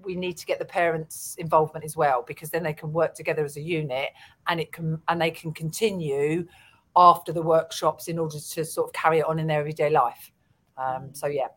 we 0.04 0.14
need 0.14 0.36
to 0.36 0.46
get 0.46 0.58
the 0.58 0.64
parents' 0.64 1.34
involvement 1.38 1.84
as 1.84 1.96
well, 1.96 2.22
because 2.26 2.50
then 2.50 2.62
they 2.62 2.74
can 2.74 2.92
work 2.92 3.14
together 3.14 3.44
as 3.44 3.56
a 3.56 3.62
unit, 3.62 4.10
and 4.48 4.60
it 4.60 4.72
can 4.72 5.00
and 5.08 5.20
they 5.20 5.30
can 5.30 5.52
continue 5.52 6.46
after 6.94 7.32
the 7.32 7.42
workshops 7.42 8.08
in 8.08 8.18
order 8.18 8.38
to 8.38 8.64
sort 8.64 8.88
of 8.88 8.92
carry 8.92 9.18
it 9.20 9.24
on 9.26 9.38
in 9.38 9.46
their 9.46 9.60
everyday 9.60 9.90
life. 9.90 10.32
Um, 10.76 11.10
so 11.12 11.26
yeah, 11.26 11.48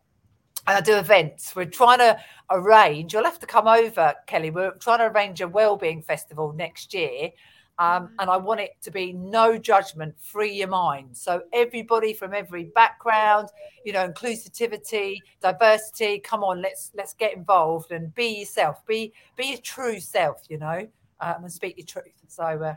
and 0.66 0.76
I 0.76 0.80
do 0.80 0.96
events. 0.96 1.54
We're 1.56 1.66
trying 1.66 1.98
to 1.98 2.18
arrange. 2.50 3.12
You'll 3.12 3.24
have 3.24 3.38
to 3.40 3.46
come 3.46 3.66
over, 3.66 4.14
Kelli. 4.28 4.52
We're 4.52 4.72
trying 4.72 4.98
to 4.98 5.06
arrange 5.06 5.40
a 5.40 5.48
wellbeing 5.48 6.02
festival 6.02 6.52
next 6.52 6.92
year. 6.94 7.30
Um, 7.78 8.08
mm. 8.08 8.10
and 8.18 8.30
I 8.30 8.36
want 8.36 8.60
it 8.60 8.72
to 8.82 8.90
be 8.90 9.12
no 9.12 9.56
judgment, 9.56 10.14
free 10.20 10.52
your 10.52 10.68
mind. 10.68 11.16
So 11.16 11.42
everybody 11.52 12.12
from 12.12 12.34
every 12.34 12.64
background, 12.64 13.48
you 13.84 13.92
know, 13.92 14.06
inclusivity, 14.06 15.16
diversity. 15.40 16.18
Come 16.18 16.44
on, 16.44 16.60
let's 16.60 16.90
let's 16.94 17.14
get 17.14 17.34
involved 17.34 17.90
and 17.90 18.14
be 18.14 18.40
yourself. 18.40 18.84
Be 18.86 19.12
be 19.36 19.46
your 19.46 19.60
true 19.60 19.98
self. 19.98 20.42
You 20.50 20.58
know, 20.58 20.88
um, 21.20 21.44
and 21.44 21.52
speak 21.52 21.78
your 21.78 21.86
truth. 21.86 22.12
So. 22.28 22.44
Uh, 22.44 22.74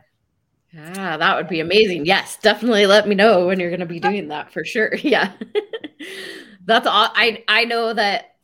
Ah, 0.76 1.18
that 1.18 1.36
would 1.36 1.48
be 1.48 1.60
amazing. 1.60 2.06
Yes, 2.06 2.38
definitely 2.42 2.88
let 2.88 3.08
me 3.08 3.14
know 3.14 3.46
when 3.46 3.60
you're 3.60 3.70
going 3.70 3.80
to 3.80 3.86
be 3.86 4.00
doing 4.00 4.30
that 4.30 4.52
for 4.52 4.66
sure. 4.66 4.96
Yeah. 5.04 5.34
That's 6.66 6.88
all 6.88 7.10
I 7.14 7.44
I 7.48 7.66
know 7.66 7.94
that 7.94 8.36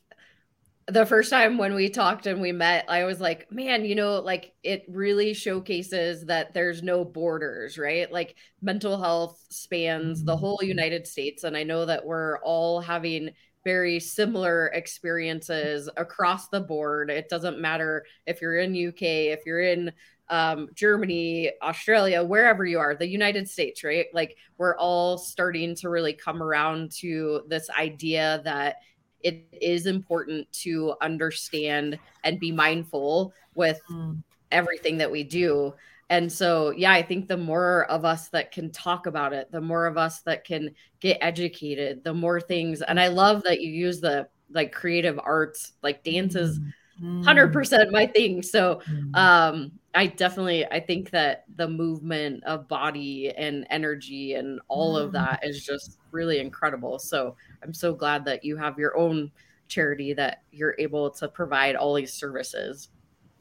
the 0.87 1.05
first 1.05 1.29
time 1.29 1.57
when 1.59 1.75
we 1.75 1.87
talked 1.89 2.25
and 2.25 2.41
we 2.41 2.51
met, 2.51 2.85
I 2.89 3.03
was 3.03 3.21
like, 3.21 3.51
man, 3.51 3.85
you 3.85 3.93
know, 3.93 4.19
like 4.19 4.53
it 4.63 4.85
really 4.89 5.33
showcases 5.35 6.25
that 6.25 6.53
there's 6.53 6.81
no 6.81 7.05
borders, 7.05 7.77
right? 7.77 8.11
Like 8.11 8.35
mental 8.61 8.99
health 8.99 9.39
spans 9.49 10.23
the 10.23 10.35
whole 10.35 10.59
United 10.63 11.05
States. 11.05 11.43
And 11.43 11.55
I 11.55 11.63
know 11.63 11.85
that 11.85 12.05
we're 12.05 12.39
all 12.39 12.81
having 12.81 13.29
very 13.63 13.99
similar 13.99 14.67
experiences 14.67 15.89
across 15.95 16.47
the 16.47 16.61
board. 16.61 17.11
It 17.11 17.29
doesn't 17.29 17.59
matter 17.59 18.05
if 18.25 18.41
you're 18.41 18.57
in 18.57 18.73
UK, 18.73 19.29
if 19.31 19.45
you're 19.45 19.61
in 19.61 19.91
um, 20.29 20.69
Germany, 20.73 21.51
Australia, 21.61 22.23
wherever 22.23 22.65
you 22.65 22.79
are, 22.79 22.95
the 22.95 23.07
United 23.07 23.49
States, 23.49 23.83
right? 23.83 24.07
Like 24.13 24.37
we're 24.57 24.77
all 24.77 25.17
starting 25.17 25.75
to 25.75 25.89
really 25.89 26.13
come 26.13 26.43
around 26.43 26.91
to 26.99 27.43
this 27.47 27.69
idea 27.69 28.41
that 28.43 28.77
it 29.21 29.47
is 29.61 29.85
important 29.85 30.51
to 30.53 30.95
understand 31.01 31.99
and 32.23 32.39
be 32.39 32.51
mindful 32.51 33.33
with 33.55 33.81
mm. 33.91 34.21
everything 34.51 34.97
that 34.97 35.11
we 35.11 35.23
do. 35.23 35.73
And 36.11 36.31
so, 36.31 36.71
yeah, 36.71 36.91
I 36.91 37.03
think 37.03 37.27
the 37.27 37.37
more 37.37 37.85
of 37.85 38.05
us 38.05 38.29
that 38.29 38.51
can 38.51 38.71
talk 38.71 39.05
about 39.05 39.33
it, 39.33 39.51
the 39.51 39.61
more 39.61 39.85
of 39.85 39.97
us 39.97 40.21
that 40.21 40.43
can 40.43 40.73
get 40.99 41.17
educated, 41.21 42.03
the 42.03 42.13
more 42.13 42.41
things. 42.41 42.81
And 42.81 42.99
I 42.99 43.09
love 43.09 43.43
that 43.43 43.61
you 43.61 43.71
use 43.71 43.99
the 43.99 44.27
like 44.51 44.71
creative 44.71 45.19
arts, 45.23 45.73
like 45.81 46.03
dances. 46.03 46.59
Mm 46.59 46.73
100% 47.01 47.53
mm. 47.53 47.91
my 47.91 48.05
thing 48.05 48.41
so 48.41 48.81
mm. 48.89 49.15
um 49.15 49.71
i 49.95 50.05
definitely 50.05 50.65
i 50.67 50.79
think 50.79 51.09
that 51.09 51.45
the 51.55 51.67
movement 51.67 52.43
of 52.43 52.67
body 52.67 53.31
and 53.37 53.65
energy 53.69 54.33
and 54.33 54.59
all 54.67 54.95
of 54.97 55.09
mm. 55.09 55.13
that 55.13 55.39
is 55.43 55.65
just 55.65 55.97
really 56.11 56.39
incredible 56.39 56.99
so 56.99 57.35
i'm 57.63 57.73
so 57.73 57.93
glad 57.93 58.23
that 58.25 58.43
you 58.43 58.55
have 58.55 58.77
your 58.77 58.97
own 58.97 59.31
charity 59.67 60.13
that 60.13 60.43
you're 60.51 60.75
able 60.79 61.09
to 61.09 61.27
provide 61.27 61.75
all 61.75 61.93
these 61.93 62.13
services 62.13 62.89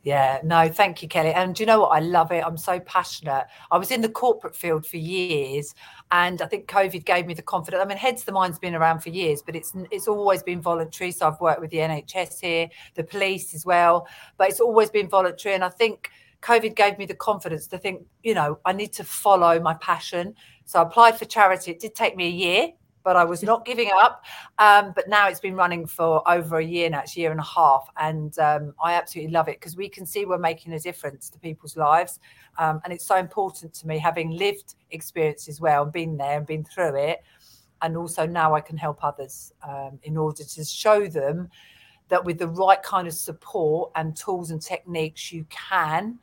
yeah, 0.09 0.39
no, 0.45 0.69
thank 0.69 1.03
you, 1.03 1.09
Kelli. 1.09 1.35
And 1.35 1.55
do 1.55 1.63
you 1.63 1.67
know 1.67 1.81
what? 1.81 1.89
I 1.89 1.99
love 1.99 2.31
it. 2.31 2.45
I'm 2.45 2.57
so 2.57 2.79
passionate. 2.81 3.47
I 3.71 3.77
was 3.77 3.91
in 3.91 4.01
the 4.01 4.09
corporate 4.09 4.55
field 4.55 4.87
for 4.87 4.97
years, 4.97 5.75
and 6.13 6.41
I 6.41 6.47
think 6.47 6.67
COVID 6.69 7.05
gave 7.05 7.27
me 7.27 7.35
the 7.35 7.43
confidence. 7.43 7.83
I 7.83 7.87
mean, 7.87 7.99
Heads2minds's 7.99 8.59
been 8.61 8.75
around 8.77 9.01
for 9.01 9.11
years, 9.11 9.43
but 9.43 9.57
it's 9.57 9.75
it's 9.91 10.07
always 10.07 10.43
been 10.43 10.63
voluntary. 10.63 11.11
So 11.11 11.27
I've 11.27 11.41
worked 11.41 11.61
with 11.61 11.71
the 11.71 11.79
NHS 11.79 12.41
here, 12.41 12.69
the 12.95 13.05
police 13.05 13.55
as 13.55 13.67
well, 13.67 14.09
but 14.37 14.49
it's 14.49 14.61
always 14.61 14.89
been 14.89 15.09
voluntary. 15.09 15.57
And 15.57 15.65
I 15.65 15.69
think 15.69 16.11
COVID 16.43 16.77
gave 16.77 16.99
me 16.99 17.07
the 17.07 17.15
confidence 17.15 17.67
to 17.69 17.79
think, 17.79 18.07
you 18.23 18.35
know, 18.35 18.59
I 18.65 18.73
need 18.73 18.93
to 18.95 19.05
follow 19.05 19.59
my 19.61 19.75
passion. 19.75 20.35
So 20.65 20.79
I 20.79 20.83
applied 20.83 21.19
for 21.19 21.25
charity. 21.25 21.73
It 21.73 21.81
did 21.81 21.95
take 21.95 22.17
me 22.17 22.27
a 22.27 22.31
year 22.31 22.73
but 23.09 23.17
I 23.17 23.25
was 23.25 23.43
not 23.43 23.65
giving 23.65 23.91
up. 23.99 24.23
Um, 24.59 24.93
but 24.95 25.09
now 25.09 25.29
it's 25.29 25.41
been 25.41 25.55
running 25.55 25.87
for 25.87 26.23
over 26.29 26.59
a 26.59 26.65
year 26.65 26.91
now, 26.91 27.01
it's 27.01 27.17
a 27.17 27.21
year 27.21 27.31
and 27.31 27.41
a 27.41 27.43
half. 27.43 27.89
And 27.97 28.39
um, 28.39 28.75
I 28.85 28.93
absolutely 28.93 29.33
love 29.33 29.49
it 29.49 29.59
because 29.59 29.77
we 29.77 29.89
can 29.89 30.05
see 30.05 30.27
we're 30.27 30.37
making 30.37 30.75
a 30.75 30.79
difference 30.79 31.31
to 31.31 31.39
people's 31.39 31.75
lives. 31.75 32.21
Um, 32.59 32.83
and 32.85 32.93
it's 32.93 33.07
so 33.07 33.17
important 33.17 33.73
to 33.75 33.87
me 33.87 33.99
having 33.99 34.33
lived 34.33 34.75
experience 34.91 35.49
as 35.49 35.59
well 35.59 35.85
and 35.85 35.93
been 35.93 36.19
there 36.19 36.37
and 36.37 36.47
been 36.47 36.65
through 36.65 36.97
it. 36.97 37.23
And 37.81 37.97
also 37.97 38.27
now 38.27 38.55
I 38.55 38.61
can 38.61 38.77
help 38.77 39.03
others 39.03 39.55
um, 39.67 39.99
in 40.03 40.19
order 40.19 40.45
to 40.45 40.65
show 40.65 41.07
them 41.07 41.49
that 42.09 42.23
with 42.23 42.39
the 42.39 42.49
right 42.49 42.83
kind 42.83 43.09
of 43.09 43.15
support 43.15 43.91
and 43.95 44.15
tools 44.15 44.51
and 44.51 44.61
techniques, 44.61 45.33
you 45.33 45.47
can 45.49 46.19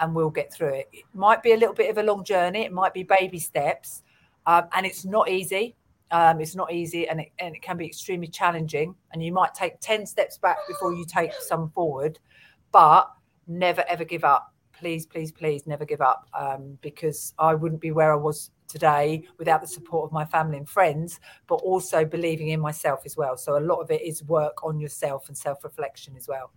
and 0.00 0.14
we'll 0.14 0.30
get 0.30 0.52
through 0.52 0.74
it. 0.74 0.88
It 0.92 1.04
might 1.14 1.42
be 1.42 1.52
a 1.52 1.56
little 1.56 1.74
bit 1.74 1.90
of 1.90 1.98
a 1.98 2.02
long 2.02 2.24
journey, 2.24 2.64
it 2.64 2.72
might 2.72 2.94
be 2.94 3.02
baby 3.02 3.38
steps. 3.38 4.02
Um, 4.46 4.64
and 4.74 4.86
it's 4.86 5.04
not 5.04 5.28
easy. 5.28 5.76
Um, 6.10 6.40
it's 6.40 6.56
not 6.56 6.72
easy 6.72 7.06
and 7.06 7.20
it, 7.20 7.32
and 7.38 7.54
it 7.54 7.60
can 7.60 7.76
be 7.76 7.86
extremely 7.86 8.28
challenging. 8.28 8.94
And 9.12 9.22
you 9.22 9.32
might 9.32 9.54
take 9.54 9.78
10 9.80 10.06
steps 10.06 10.38
back 10.38 10.56
before 10.66 10.94
you 10.94 11.04
take 11.04 11.32
some 11.34 11.70
forward, 11.70 12.18
but 12.72 13.10
never 13.46 13.84
ever 13.88 14.04
give 14.04 14.24
up. 14.24 14.54
Please, 14.72 15.04
please, 15.04 15.32
please 15.32 15.66
never 15.66 15.84
give 15.84 16.00
up 16.00 16.26
um, 16.32 16.78
because 16.80 17.34
I 17.38 17.54
wouldn't 17.54 17.80
be 17.80 17.90
where 17.90 18.12
I 18.12 18.16
was 18.16 18.50
today 18.68 19.24
without 19.38 19.60
the 19.60 19.66
support 19.66 20.08
of 20.08 20.12
my 20.12 20.24
family 20.24 20.56
and 20.56 20.68
friends, 20.68 21.20
but 21.46 21.56
also 21.56 22.04
believing 22.04 22.48
in 22.48 22.60
myself 22.60 23.00
as 23.04 23.16
well. 23.16 23.36
So 23.36 23.58
a 23.58 23.60
lot 23.60 23.80
of 23.80 23.90
it 23.90 24.02
is 24.02 24.22
work 24.24 24.64
on 24.64 24.78
yourself 24.78 25.28
and 25.28 25.36
self 25.36 25.64
reflection 25.64 26.14
as 26.16 26.28
well. 26.28 26.52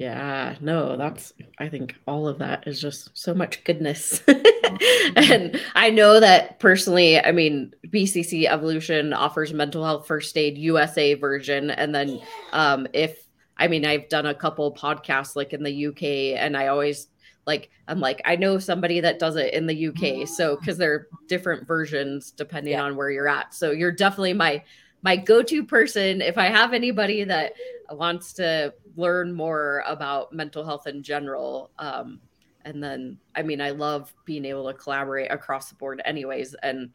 Yeah, 0.00 0.56
no, 0.62 0.96
that's, 0.96 1.34
I 1.58 1.68
think 1.68 1.94
all 2.06 2.26
of 2.26 2.38
that 2.38 2.66
is 2.66 2.80
just 2.80 3.10
so 3.12 3.34
much 3.34 3.62
goodness. 3.64 4.22
and 5.14 5.60
I 5.74 5.90
know 5.90 6.20
that 6.20 6.58
personally, 6.58 7.20
I 7.20 7.32
mean, 7.32 7.74
BCC 7.86 8.46
Evolution 8.46 9.12
offers 9.12 9.52
mental 9.52 9.84
health 9.84 10.06
first 10.06 10.38
aid 10.38 10.56
USA 10.56 11.12
version. 11.12 11.68
And 11.70 11.94
then 11.94 12.18
um, 12.54 12.86
if, 12.94 13.26
I 13.58 13.68
mean, 13.68 13.84
I've 13.84 14.08
done 14.08 14.24
a 14.24 14.34
couple 14.34 14.74
podcasts 14.74 15.36
like 15.36 15.52
in 15.52 15.62
the 15.62 15.88
UK, 15.88 16.40
and 16.42 16.56
I 16.56 16.68
always 16.68 17.08
like, 17.46 17.68
I'm 17.86 18.00
like, 18.00 18.22
I 18.24 18.36
know 18.36 18.58
somebody 18.58 19.00
that 19.00 19.18
does 19.18 19.36
it 19.36 19.52
in 19.52 19.66
the 19.66 19.88
UK. 19.88 20.26
So, 20.26 20.56
because 20.56 20.78
there 20.78 20.94
are 20.94 21.08
different 21.28 21.66
versions 21.68 22.30
depending 22.30 22.72
yeah. 22.72 22.84
on 22.84 22.96
where 22.96 23.10
you're 23.10 23.28
at. 23.28 23.52
So, 23.52 23.70
you're 23.70 23.92
definitely 23.92 24.32
my, 24.32 24.62
my 25.02 25.16
go-to 25.16 25.64
person 25.64 26.20
if 26.20 26.38
i 26.38 26.46
have 26.46 26.72
anybody 26.72 27.24
that 27.24 27.52
wants 27.90 28.32
to 28.32 28.72
learn 28.96 29.32
more 29.32 29.82
about 29.86 30.32
mental 30.32 30.64
health 30.64 30.86
in 30.86 31.02
general 31.02 31.70
um, 31.78 32.20
and 32.64 32.82
then 32.82 33.16
i 33.34 33.42
mean 33.42 33.60
i 33.60 33.70
love 33.70 34.12
being 34.24 34.44
able 34.44 34.66
to 34.66 34.74
collaborate 34.74 35.30
across 35.30 35.68
the 35.68 35.74
board 35.76 36.02
anyways 36.04 36.54
and 36.62 36.90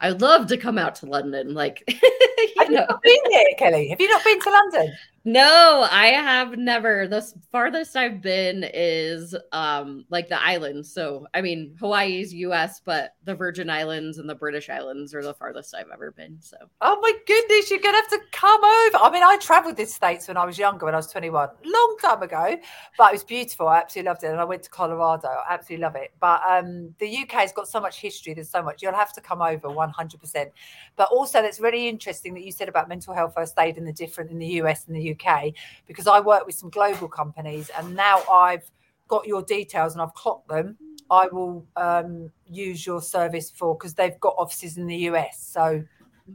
i'd 0.00 0.20
love 0.20 0.46
to 0.46 0.56
come 0.56 0.78
out 0.78 0.94
to 0.94 1.06
london 1.06 1.54
like 1.54 1.82
you 1.88 2.52
have 2.58 2.70
know. 2.70 2.80
you 2.80 2.86
not 2.86 3.02
been 3.02 3.20
kelli 3.58 3.90
have 3.90 4.00
you 4.00 4.08
not 4.08 4.24
been 4.24 4.40
to 4.40 4.50
london 4.50 4.92
no, 5.28 5.86
I 5.90 6.06
have 6.06 6.56
never. 6.56 7.06
The 7.06 7.20
farthest 7.52 7.94
I've 7.96 8.22
been 8.22 8.64
is 8.72 9.36
um 9.52 10.06
like 10.08 10.28
the 10.30 10.42
islands. 10.42 10.90
So 10.90 11.26
I 11.34 11.42
mean 11.42 11.76
Hawaii 11.78 12.22
is 12.22 12.32
US, 12.32 12.80
but 12.82 13.14
the 13.24 13.34
Virgin 13.34 13.68
Islands 13.68 14.16
and 14.16 14.26
the 14.26 14.34
British 14.34 14.70
Islands 14.70 15.14
are 15.14 15.22
the 15.22 15.34
farthest 15.34 15.74
I've 15.74 15.90
ever 15.92 16.12
been. 16.12 16.38
So 16.40 16.56
Oh 16.80 16.98
my 17.02 17.12
goodness, 17.26 17.70
you're 17.70 17.78
gonna 17.80 17.98
have 17.98 18.08
to 18.08 18.20
come 18.32 18.64
over. 18.64 18.96
I 19.04 19.10
mean, 19.12 19.22
I 19.22 19.36
traveled 19.36 19.76
the 19.76 19.84
States 19.84 20.28
when 20.28 20.38
I 20.38 20.46
was 20.46 20.58
younger, 20.58 20.86
when 20.86 20.94
I 20.94 20.96
was 20.96 21.08
21, 21.08 21.50
long 21.62 21.96
time 22.00 22.22
ago, 22.22 22.56
but 22.96 23.08
it 23.10 23.12
was 23.12 23.24
beautiful. 23.24 23.68
I 23.68 23.80
absolutely 23.80 24.08
loved 24.08 24.24
it. 24.24 24.28
And 24.28 24.40
I 24.40 24.44
went 24.44 24.62
to 24.62 24.70
Colorado. 24.70 25.28
I 25.28 25.52
absolutely 25.54 25.82
love 25.82 25.96
it. 25.96 26.12
But 26.20 26.40
um 26.48 26.94
the 27.00 27.06
UK 27.18 27.32
has 27.32 27.52
got 27.52 27.68
so 27.68 27.80
much 27.82 28.00
history, 28.00 28.32
there's 28.32 28.48
so 28.48 28.62
much. 28.62 28.82
You'll 28.82 28.94
have 28.94 29.12
to 29.12 29.20
come 29.20 29.42
over 29.42 29.68
100%. 29.68 30.52
But 30.96 31.08
also 31.10 31.42
that's 31.42 31.60
really 31.60 31.86
interesting 31.86 32.32
that 32.32 32.44
you 32.44 32.52
said 32.52 32.70
about 32.70 32.88
mental 32.88 33.12
health 33.12 33.34
first 33.34 33.54
aid 33.58 33.76
and 33.76 33.86
the 33.86 33.92
different 33.92 34.30
in 34.30 34.38
the 34.38 34.46
US 34.62 34.86
and 34.86 34.96
the 34.96 35.10
UK 35.10 35.17
UK 35.18 35.52
because 35.86 36.06
I 36.06 36.20
work 36.20 36.46
with 36.46 36.54
some 36.54 36.70
global 36.70 37.08
companies 37.08 37.70
and 37.76 37.94
now 37.94 38.22
I've 38.30 38.70
got 39.08 39.26
your 39.26 39.42
details 39.42 39.94
and 39.94 40.02
I've 40.02 40.14
clocked 40.14 40.48
them. 40.48 40.76
I 41.10 41.28
will 41.32 41.66
um, 41.76 42.30
use 42.46 42.86
your 42.86 43.00
service 43.00 43.50
for 43.50 43.74
because 43.76 43.94
they've 43.94 44.18
got 44.20 44.34
offices 44.38 44.76
in 44.76 44.86
the 44.86 44.96
US. 45.10 45.38
So 45.40 45.84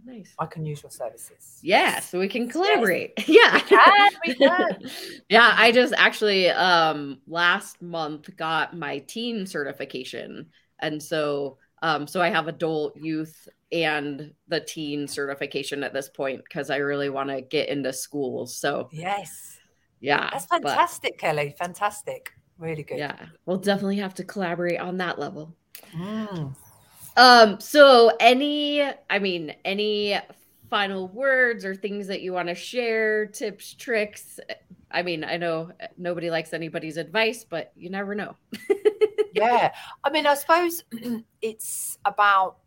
nice. 0.06 0.34
I 0.40 0.46
can 0.48 0.66
use 0.66 0.82
your 0.84 0.90
services. 0.92 1.60
Yeah, 1.62 2.00
so 2.00 2.20
we 2.20 2.28
can 2.28 2.50
collaborate. 2.50 3.14
Yes. 3.28 3.28
Yeah. 3.28 3.54
We 3.54 3.62
can, 3.62 4.12
we 4.26 4.36
can. 4.36 4.92
yeah, 5.30 5.54
I 5.58 5.72
just 5.72 5.94
actually 5.98 6.50
um 6.50 7.20
last 7.28 7.82
month 7.82 8.36
got 8.36 8.76
my 8.76 9.00
teen 9.00 9.46
certification. 9.46 10.48
And 10.80 11.02
so 11.02 11.58
Um, 11.84 12.08
so 12.08 12.22
I 12.22 12.30
have 12.30 12.48
adult, 12.48 12.96
youth, 12.96 13.48
and 13.74 14.34
the 14.48 14.60
teen 14.60 15.08
certification 15.08 15.84
at 15.84 15.94
this 15.94 16.10
point 16.10 16.44
because 16.44 16.70
I 16.70 16.78
really 16.78 17.10
want 17.10 17.30
to 17.30 17.42
get 17.42 17.70
into 17.70 17.92
schools. 17.92 18.56
So 18.56 18.88
yes, 18.92 19.58
yeah, 20.00 20.30
that's 20.32 20.46
fantastic, 20.46 21.20
but, 21.20 21.36
Kelli. 21.36 21.58
Fantastic, 21.58 22.32
really 22.58 22.84
good. 22.84 23.00
Yeah, 23.00 23.16
we'll 23.46 23.58
definitely 23.58 23.98
have 23.98 24.14
to 24.16 24.24
collaborate 24.24 24.80
on 24.80 24.98
that 24.98 25.20
level. 25.20 25.56
Mm. 25.96 26.56
Um, 27.16 27.60
so 27.60 28.12
any, 28.20 28.82
I 29.10 29.20
mean, 29.20 29.56
any 29.66 30.20
final 30.70 31.08
words 31.10 31.66
or 31.66 31.76
things 31.76 32.08
that 32.08 32.22
you 32.22 32.34
want 32.34 32.50
to 32.50 32.56
share, 32.56 33.28
tips, 33.28 33.74
tricks? 33.74 34.40
I 34.92 35.04
mean, 35.04 35.24
I 35.24 35.38
know 35.38 35.72
nobody 35.98 36.30
likes 36.30 36.54
anybody's 36.54 36.98
advice, 36.98 37.46
but 37.48 37.72
you 37.76 37.90
never 37.90 38.16
know. 38.16 38.36
yeah. 39.34 39.74
I 40.04 40.10
mean, 40.10 40.26
I 40.26 40.36
suppose 40.36 40.84
it's 41.42 41.98
about 42.06 42.58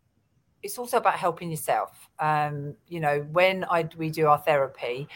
it's 0.67 0.79
also 0.79 0.97
about 0.97 1.15
helping 1.15 1.49
yourself. 1.49 2.11
Um, 2.19 2.75
you 2.89 3.01
know, 3.01 3.25
when 3.31 3.65
I 3.71 3.89
we 3.97 4.11
do 4.11 4.27
our 4.27 4.39
therapy, 4.39 5.09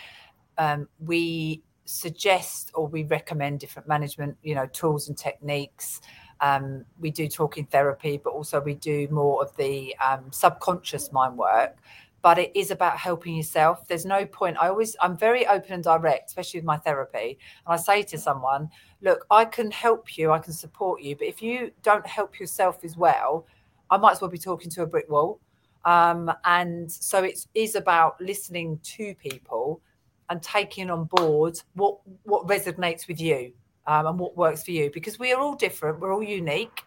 um, 0.57 0.89
we 1.01 1.63
suggest 1.85 2.71
or 2.75 2.87
we 2.87 3.03
recommend 3.05 3.59
different 3.59 3.89
management, 3.89 4.37
you 4.43 4.55
know, 4.55 4.67
tools 4.67 5.09
and 5.09 5.19
techniques. 5.19 6.01
Um, 6.41 6.85
we 7.01 7.11
do 7.11 7.27
talking 7.29 7.67
therapy, 7.67 8.17
but 8.23 8.31
also 8.31 8.61
we 8.61 8.75
do 8.75 9.09
more 9.11 9.43
of 9.43 9.55
the 9.57 9.95
um, 10.07 10.27
subconscious 10.31 11.13
mind 11.13 11.37
work. 11.37 11.77
But 12.23 12.39
it 12.39 12.53
is 12.55 12.71
about 12.71 12.97
helping 12.99 13.35
yourself. 13.35 13.89
There's 13.89 14.05
no 14.05 14.27
point. 14.27 14.57
I 14.61 14.69
always, 14.69 14.95
I'm 15.01 15.17
very 15.17 15.47
open 15.47 15.73
and 15.73 15.83
direct, 15.83 16.29
especially 16.29 16.61
with 16.61 16.67
my 16.67 16.77
therapy. 16.77 17.39
And 17.67 17.75
I 17.75 17.77
say 17.77 18.03
to 18.05 18.19
someone, 18.19 18.69
look, 19.01 19.27
I 19.31 19.47
can 19.47 19.71
help 19.71 20.17
you, 20.17 20.31
I 20.31 20.39
can 20.39 20.53
support 20.53 21.01
you, 21.01 21.17
but 21.17 21.27
if 21.27 21.43
you 21.43 21.73
don't 21.83 22.07
help 22.07 22.39
yourself 22.39 22.85
as 22.85 22.97
well, 22.97 23.47
I 23.91 23.97
might 23.97 24.13
as 24.13 24.21
well 24.21 24.31
be 24.31 24.39
talking 24.39 24.71
to 24.71 24.83
a 24.83 24.87
brick 24.87 25.09
wall. 25.11 25.41
Um, 25.85 26.31
and 26.45 26.91
so 26.91 27.25
it 27.25 27.47
is 27.55 27.75
about 27.75 28.21
listening 28.21 28.79
to 28.83 29.15
people 29.15 29.81
and 30.29 30.43
taking 30.43 30.91
on 30.91 31.05
board 31.05 31.61
what 31.75 31.99
what 32.25 32.47
resonates 32.47 33.09
with 33.09 33.21
you 33.21 33.53
um, 33.87 34.07
and 34.07 34.19
what 34.19 34.37
works 34.37 34.63
for 34.63 34.71
you 34.73 34.91
because 34.93 35.19
we 35.19 35.33
are 35.33 35.41
all 35.41 35.55
different 35.55 36.01
we're 36.01 36.15
all 36.15 36.23
unique. 36.23 36.83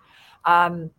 Um, 0.45 0.91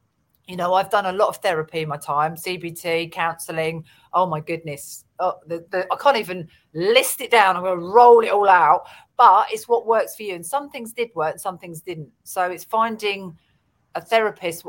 you 0.47 0.57
know 0.57 0.75
i've 0.75 0.91
done 0.91 1.07
a 1.07 1.13
lot 1.13 1.29
of 1.29 1.39
therapy 1.39 1.81
in 1.81 1.89
my 1.89 1.97
time 1.97 2.35
cbt 2.35 3.11
counseling 3.11 3.83
oh 4.13 4.27
my 4.27 4.41
goodness. 4.41 5.05
Oh, 5.21 5.35
the, 5.47 5.65
the, 5.71 5.87
i 5.93 5.97
can't 5.97 6.17
even 6.17 6.49
list 6.75 7.21
it 7.21 7.31
down. 7.31 7.57
I'm 7.57 7.63
going 7.63 7.79
to 7.79 7.87
roll 7.87 8.21
it 8.21 8.31
all 8.31 8.49
out 8.49 8.83
but 9.17 9.47
it's 9.51 9.69
what 9.69 9.87
works 9.87 10.17
for 10.17 10.25
you. 10.25 10.35
And 10.35 10.45
some 10.45 10.71
things 10.71 10.93
did 10.93 11.11
work 11.15 11.33
and 11.33 11.41
some 11.41 11.59
things 11.59 11.81
didn't. 11.81 12.11
So 12.25 12.51
it's 12.51 12.65
finding 12.65 13.37
a 13.95 14.01
therapist 14.01 14.67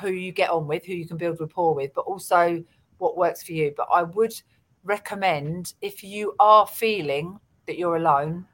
who 0.00 0.10
you 0.10 0.32
get 0.32 0.50
on 0.50 0.66
with 0.66 0.84
who 0.84 0.92
you 0.92 1.06
can 1.06 1.16
build 1.16 1.40
rapport 1.40 1.74
with 1.74 1.92
but 1.94 2.02
also 2.02 2.62
what 2.98 3.16
works 3.16 3.42
for 3.42 3.52
you 3.52 3.72
but 3.76 3.88
i 3.92 4.02
would 4.02 4.32
recommend 4.84 5.74
if 5.82 6.04
you 6.04 6.34
are 6.38 6.66
feeling 6.66 7.38
that 7.66 7.78
you're 7.78 7.96
alone 7.96 8.46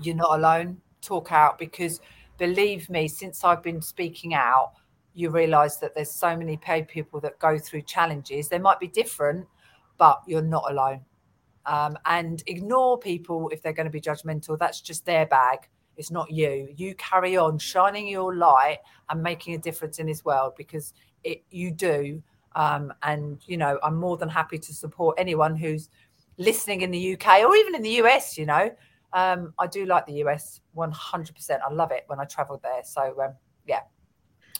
you're 0.00 0.16
not 0.16 0.38
alone 0.38 0.80
talk 1.00 1.32
out 1.32 1.58
because 1.58 2.00
believe 2.42 2.90
me, 2.90 3.06
since 3.06 3.44
I've 3.44 3.62
been 3.62 3.80
speaking 3.80 4.34
out, 4.34 4.72
you 5.14 5.30
realize 5.30 5.78
that 5.78 5.94
there's 5.94 6.10
so 6.10 6.36
many 6.36 6.56
paid 6.56 6.88
people 6.88 7.20
that 7.20 7.38
go 7.38 7.56
through 7.56 7.82
challenges. 7.82 8.48
They 8.48 8.58
might 8.58 8.80
be 8.80 8.88
different, 8.88 9.46
but 9.96 10.20
you're 10.26 10.42
not 10.42 10.64
alone. 10.68 11.02
Um, 11.66 11.96
and 12.06 12.42
ignore 12.48 12.98
people 12.98 13.48
if 13.50 13.62
they're 13.62 13.72
going 13.72 13.86
to 13.86 13.92
be 13.92 14.00
judgmental. 14.00 14.58
That's 14.58 14.80
just 14.80 15.04
their 15.04 15.26
bag. 15.26 15.68
It's 16.02 16.10
not 16.10 16.32
you. 16.32 16.68
You 16.74 16.96
carry 16.96 17.36
on 17.36 17.60
shining 17.60 18.08
your 18.08 18.34
light 18.34 18.78
and 19.08 19.22
making 19.22 19.54
a 19.54 19.58
difference 19.58 20.00
in 20.00 20.06
this 20.08 20.24
world 20.24 20.54
because 20.56 20.94
it 21.22 21.44
you 21.48 21.70
do. 21.70 22.20
Um, 22.56 22.92
and 23.04 23.38
you 23.46 23.56
know, 23.56 23.78
I'm 23.84 23.94
more 23.94 24.16
than 24.16 24.28
happy 24.28 24.58
to 24.58 24.74
support 24.74 25.14
anyone 25.16 25.54
who's 25.54 25.90
listening 26.38 26.80
in 26.80 26.90
the 26.90 27.14
UK 27.14 27.44
or 27.44 27.54
even 27.54 27.76
in 27.76 27.82
the 27.82 28.00
US. 28.02 28.36
You 28.36 28.46
know, 28.46 28.74
um, 29.12 29.54
I 29.60 29.68
do 29.68 29.86
like 29.86 30.06
the 30.06 30.24
US 30.24 30.60
100%. 30.76 31.60
I 31.64 31.72
love 31.72 31.92
it 31.92 32.02
when 32.08 32.18
I 32.18 32.24
travel 32.24 32.58
there. 32.60 32.82
So, 32.82 33.14
um, 33.22 33.34
yeah. 33.64 33.82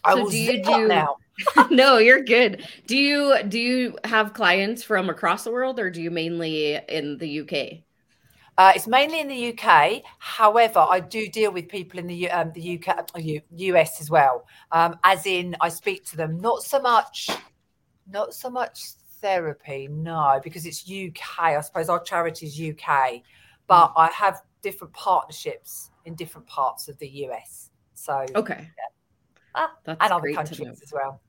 I 0.05 0.15
so 0.15 0.23
will 0.23 0.31
do 0.31 0.39
you 0.39 0.63
do 0.63 0.87
now. 0.87 1.17
no, 1.73 1.99
you're 1.99 2.23
good. 2.23 2.65
Do 2.87 2.97
you 2.97 3.43
do 3.49 3.59
you 3.59 3.99
have 4.05 4.33
clients 4.33 4.85
from 4.85 5.11
across 5.11 5.43
the 5.43 5.51
world 5.51 5.81
or 5.81 5.91
do 5.91 6.01
you 6.01 6.13
mainly 6.13 6.79
in 6.89 7.19
the 7.19 7.41
UK? 7.41 7.83
Uh, 8.63 8.73
it's 8.77 8.87
mainly 8.87 9.19
in 9.19 9.27
the 9.27 9.53
UK. 9.53 10.03
However, 10.19 10.87
I 10.89 11.01
do 11.01 11.29
deal 11.29 11.51
with 11.53 11.69
people 11.69 11.99
in 11.99 12.07
the 12.07 12.31
um, 12.31 12.53
the 12.53 12.79
UK, 12.79 13.11
US 13.51 14.01
as 14.01 14.09
well. 14.09 14.47
Um, 14.71 14.99
as 15.03 15.27
in, 15.27 15.57
I 15.61 15.69
speak 15.69 16.05
to 16.11 16.17
them. 16.17 16.39
Not 16.39 16.63
so 16.63 16.81
much, 16.81 17.29
not 18.09 18.35
so 18.35 18.51
much 18.51 18.79
therapy. 19.21 19.89
No, 19.91 20.41
because 20.45 20.65
it's 20.65 20.89
UK. 20.89 21.41
I 21.41 21.61
suppose 21.61 21.89
our 21.89 22.01
charity 22.01 22.47
is 22.47 22.61
UK 22.61 23.23
but 23.73 23.93
I 23.97 24.09
have 24.09 24.43
different 24.63 24.93
partnerships 24.93 25.91
in 26.05 26.15
different 26.15 26.47
parts 26.47 26.89
of 26.89 26.99
the 26.99 27.09
US. 27.25 27.71
So 27.95 28.27
okay, 28.35 28.69
yeah. 28.79 29.55
ah, 29.55 29.71
and 29.87 30.13
other 30.13 30.33
countries 30.35 30.81
as 30.83 30.93
well. 30.93 31.21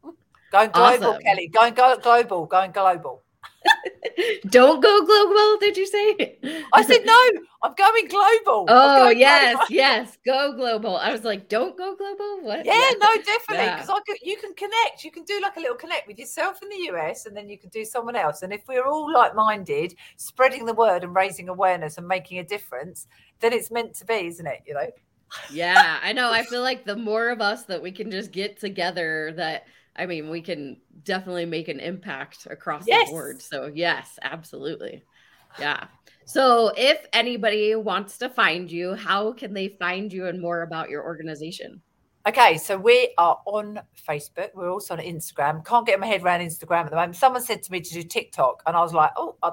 Going 0.52 0.69
global, 0.72 1.08
awesome. 1.08 1.22
Kelli. 1.24 1.52
Going 1.52 1.74
go- 1.74 1.98
global. 1.98 2.46
Going 2.46 2.72
global. 2.72 3.22
Don't 4.49 4.82
go 4.82 5.06
global, 5.06 5.60
did 5.60 5.77
you 5.77 5.88
say? 5.88 6.38
I 6.73 6.84
said 6.84 7.06
no, 7.06 7.29
I'm 7.63 7.73
going 7.73 8.08
global. 8.08 8.65
Oh, 8.67 9.06
going 9.06 9.19
yes, 9.19 9.56
global. 9.56 9.67
yes, 9.69 10.17
go 10.25 10.53
global. 10.53 10.97
I 10.97 11.12
was 11.12 11.23
like, 11.23 11.49
don't 11.49 11.77
go 11.77 11.95
global. 11.95 12.41
What? 12.41 12.65
Yeah, 12.65 12.91
no, 12.99 13.15
definitely. 13.15 13.71
Because 13.71 13.89
yeah. 13.89 13.95
I 13.95 13.99
could, 14.06 14.17
you 14.21 14.38
can 14.38 14.53
connect. 14.53 15.03
You 15.03 15.12
can 15.12 15.23
do 15.23 15.39
like 15.41 15.58
a 15.58 15.60
little 15.60 15.75
connect 15.75 16.08
with 16.08 16.19
yourself 16.19 16.62
in 16.62 16.69
the 16.69 16.93
US 16.93 17.25
and 17.25 17.36
then 17.36 17.49
you 17.49 17.58
can 17.58 17.69
do 17.69 17.86
someone 17.86 18.15
else. 18.15 18.43
And 18.43 18.53
if 18.53 18.67
we're 18.67 18.86
all 18.86 19.12
like 19.12 19.34
minded, 19.34 19.95
spreading 20.17 20.65
the 20.65 20.73
word 20.73 21.03
and 21.03 21.15
raising 21.15 21.49
awareness 21.49 21.97
and 21.97 22.08
making 22.08 22.39
a 22.39 22.43
difference, 22.43 23.08
then 23.39 23.53
it's 23.53 23.71
meant 23.71 23.95
to 23.95 24.06
be, 24.06 24.27
isn't 24.27 24.45
it? 24.45 24.62
You 24.65 24.75
know? 24.75 24.89
Yeah, 25.51 25.99
I 26.03 26.13
know. 26.13 26.32
I 26.32 26.43
feel 26.43 26.62
like 26.62 26.86
the 26.86 26.95
more 26.95 27.29
of 27.29 27.41
us 27.41 27.63
that 27.63 27.82
we 27.82 27.91
can 27.91 28.12
just 28.12 28.32
get 28.32 28.60
together 28.60 29.34
that 29.38 29.65
I 29.95 30.06
mean, 30.06 30.29
we 30.29 30.41
can 30.41 30.77
definitely 31.03 31.45
make 31.45 31.67
an 31.67 31.79
impact 31.79 32.47
across 32.49 32.86
yes. 32.88 33.08
the 33.08 33.12
board. 33.12 33.41
So, 33.41 33.71
yes, 33.73 34.17
absolutely. 34.21 35.03
Yeah. 35.60 35.86
So, 36.25 36.71
if 36.75 37.06
anybody 37.13 37.75
wants 37.75 38.17
to 38.19 38.29
find 38.29 38.71
you, 38.71 38.95
how 38.95 39.34
can 39.34 39.53
they 39.53 39.67
find 39.67 40.12
you 40.12 40.27
and 40.27 40.41
more 40.41 40.62
about 40.62 40.89
your 40.89 41.03
organization? 41.03 41.82
Okay, 42.25 42.58
so 42.58 42.77
we 42.77 43.13
are 43.17 43.38
on 43.45 43.82
Facebook. 44.08 44.51
We're 44.56 44.71
also 44.71 44.93
on 44.93 45.01
Instagram. 45.01 45.65
Can't 45.65 45.86
get 45.86 45.99
my 45.99 46.08
head 46.08 46.23
around 46.23 46.39
Instagram 46.39 46.86
at 46.86 46.89
the 46.89 46.95
moment. 46.95 47.17
Someone 47.17 47.41
said 47.41 47.62
to 47.63 47.71
me 47.71 47.82
to 47.82 47.93
do 47.93 48.01
TikTok, 48.01 48.63
and 48.65 48.77
I 48.77 48.79
was 48.79 48.93
like, 48.93 49.12
"Oh, 49.17 49.36
I, 49.43 49.51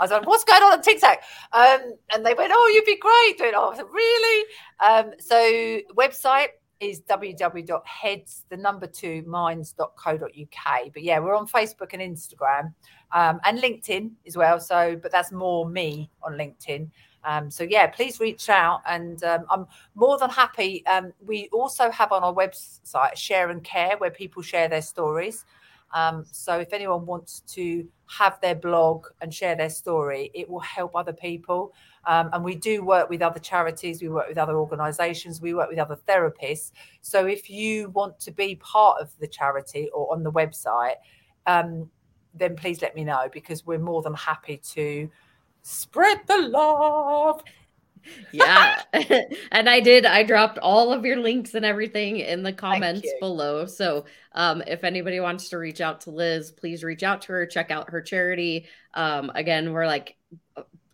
was 0.00 0.10
like, 0.10 0.26
what's 0.26 0.42
going 0.42 0.64
on 0.64 0.72
on 0.72 0.82
TikTok?" 0.82 1.20
Um, 1.52 1.94
and 2.12 2.26
they 2.26 2.34
went, 2.34 2.50
"Oh, 2.52 2.72
you'd 2.74 2.84
be 2.84 2.98
great 2.98 3.38
doing." 3.38 3.52
Oh, 3.54 3.70
I 3.70 3.76
like, 3.76 3.92
"Really?" 3.92 4.44
Um, 4.84 5.12
so 5.20 5.94
website 5.94 6.48
is 6.80 7.00
www.heads 7.02 8.44
the 8.48 8.56
number 8.56 8.86
two 8.86 9.22
minds.co.uk 9.26 10.92
but 10.92 11.02
yeah 11.02 11.18
we're 11.18 11.34
on 11.34 11.46
facebook 11.46 11.92
and 11.92 12.02
instagram 12.02 12.72
um, 13.14 13.40
and 13.44 13.58
linkedin 13.58 14.10
as 14.26 14.36
well. 14.36 14.60
So 14.60 14.98
but 15.00 15.12
that's 15.12 15.32
more 15.32 15.68
me 15.68 16.10
on 16.22 16.34
linkedin. 16.34 16.90
Um, 17.24 17.50
so 17.50 17.64
yeah 17.64 17.86
please 17.86 18.20
reach 18.20 18.48
out. 18.50 18.82
And 18.86 19.22
um, 19.24 19.46
i'm 19.50 19.66
more 19.94 20.18
than 20.18 20.30
happy 20.30 20.84
um, 20.86 21.12
we 21.24 21.48
also 21.52 21.90
have 21.90 22.12
on 22.12 22.22
our 22.22 22.34
website 22.34 23.16
share 23.16 23.50
and 23.50 23.62
care 23.64 23.96
where 23.98 24.10
people 24.10 24.42
share 24.42 24.68
their 24.68 24.82
stories. 24.82 25.44
Um, 25.92 26.24
so 26.30 26.58
if 26.58 26.72
anyone 26.72 27.06
wants 27.06 27.40
to 27.54 27.86
have 28.06 28.40
their 28.40 28.56
blog 28.56 29.06
and 29.20 29.32
share 29.32 29.54
their 29.54 29.70
story 29.70 30.30
it 30.34 30.50
will 30.50 30.60
help 30.60 30.96
other 30.96 31.12
people 31.12 31.72
um, 32.06 32.30
and 32.32 32.44
we 32.44 32.54
do 32.54 32.84
work 32.84 33.08
with 33.10 33.22
other 33.22 33.40
charities, 33.40 34.02
we 34.02 34.08
work 34.08 34.28
with 34.28 34.38
other 34.38 34.56
organisations, 34.56 35.40
we 35.40 35.54
work 35.54 35.70
with 35.70 35.78
other 35.78 35.98
therapists. 36.08 36.72
So 37.00 37.26
if 37.26 37.50
you 37.50 37.90
want 37.90 38.20
to 38.20 38.30
be 38.30 38.56
part 38.56 39.00
of 39.00 39.10
the 39.18 39.26
charity 39.26 39.88
or 39.94 40.12
on 40.12 40.22
the 40.22 40.32
website, 40.32 40.96
um, 41.46 41.90
then 42.34 42.56
please 42.56 42.82
let 42.82 42.94
me 42.94 43.04
know 43.04 43.28
because 43.32 43.64
we're 43.64 43.78
more 43.78 44.02
than 44.02 44.14
happy 44.14 44.56
to 44.72 45.10
spread 45.62 46.20
the 46.26 46.38
love. 46.38 47.42
yeah. 48.32 48.82
and 49.52 49.68
I 49.68 49.80
did, 49.80 50.04
I 50.04 50.22
dropped 50.24 50.58
all 50.58 50.92
of 50.92 51.04
your 51.04 51.16
links 51.16 51.54
and 51.54 51.64
everything 51.64 52.18
in 52.18 52.42
the 52.42 52.52
comments 52.52 53.08
below. 53.20 53.66
So 53.66 54.04
um, 54.32 54.62
if 54.66 54.84
anybody 54.84 55.20
wants 55.20 55.48
to 55.50 55.58
reach 55.58 55.80
out 55.80 56.02
to 56.02 56.10
Liz, 56.10 56.50
please 56.50 56.84
reach 56.84 57.02
out 57.02 57.22
to 57.22 57.32
her, 57.32 57.46
check 57.46 57.70
out 57.70 57.90
her 57.90 58.02
charity. 58.02 58.66
Um, 58.94 59.30
again, 59.34 59.72
we're 59.72 59.86
like 59.86 60.16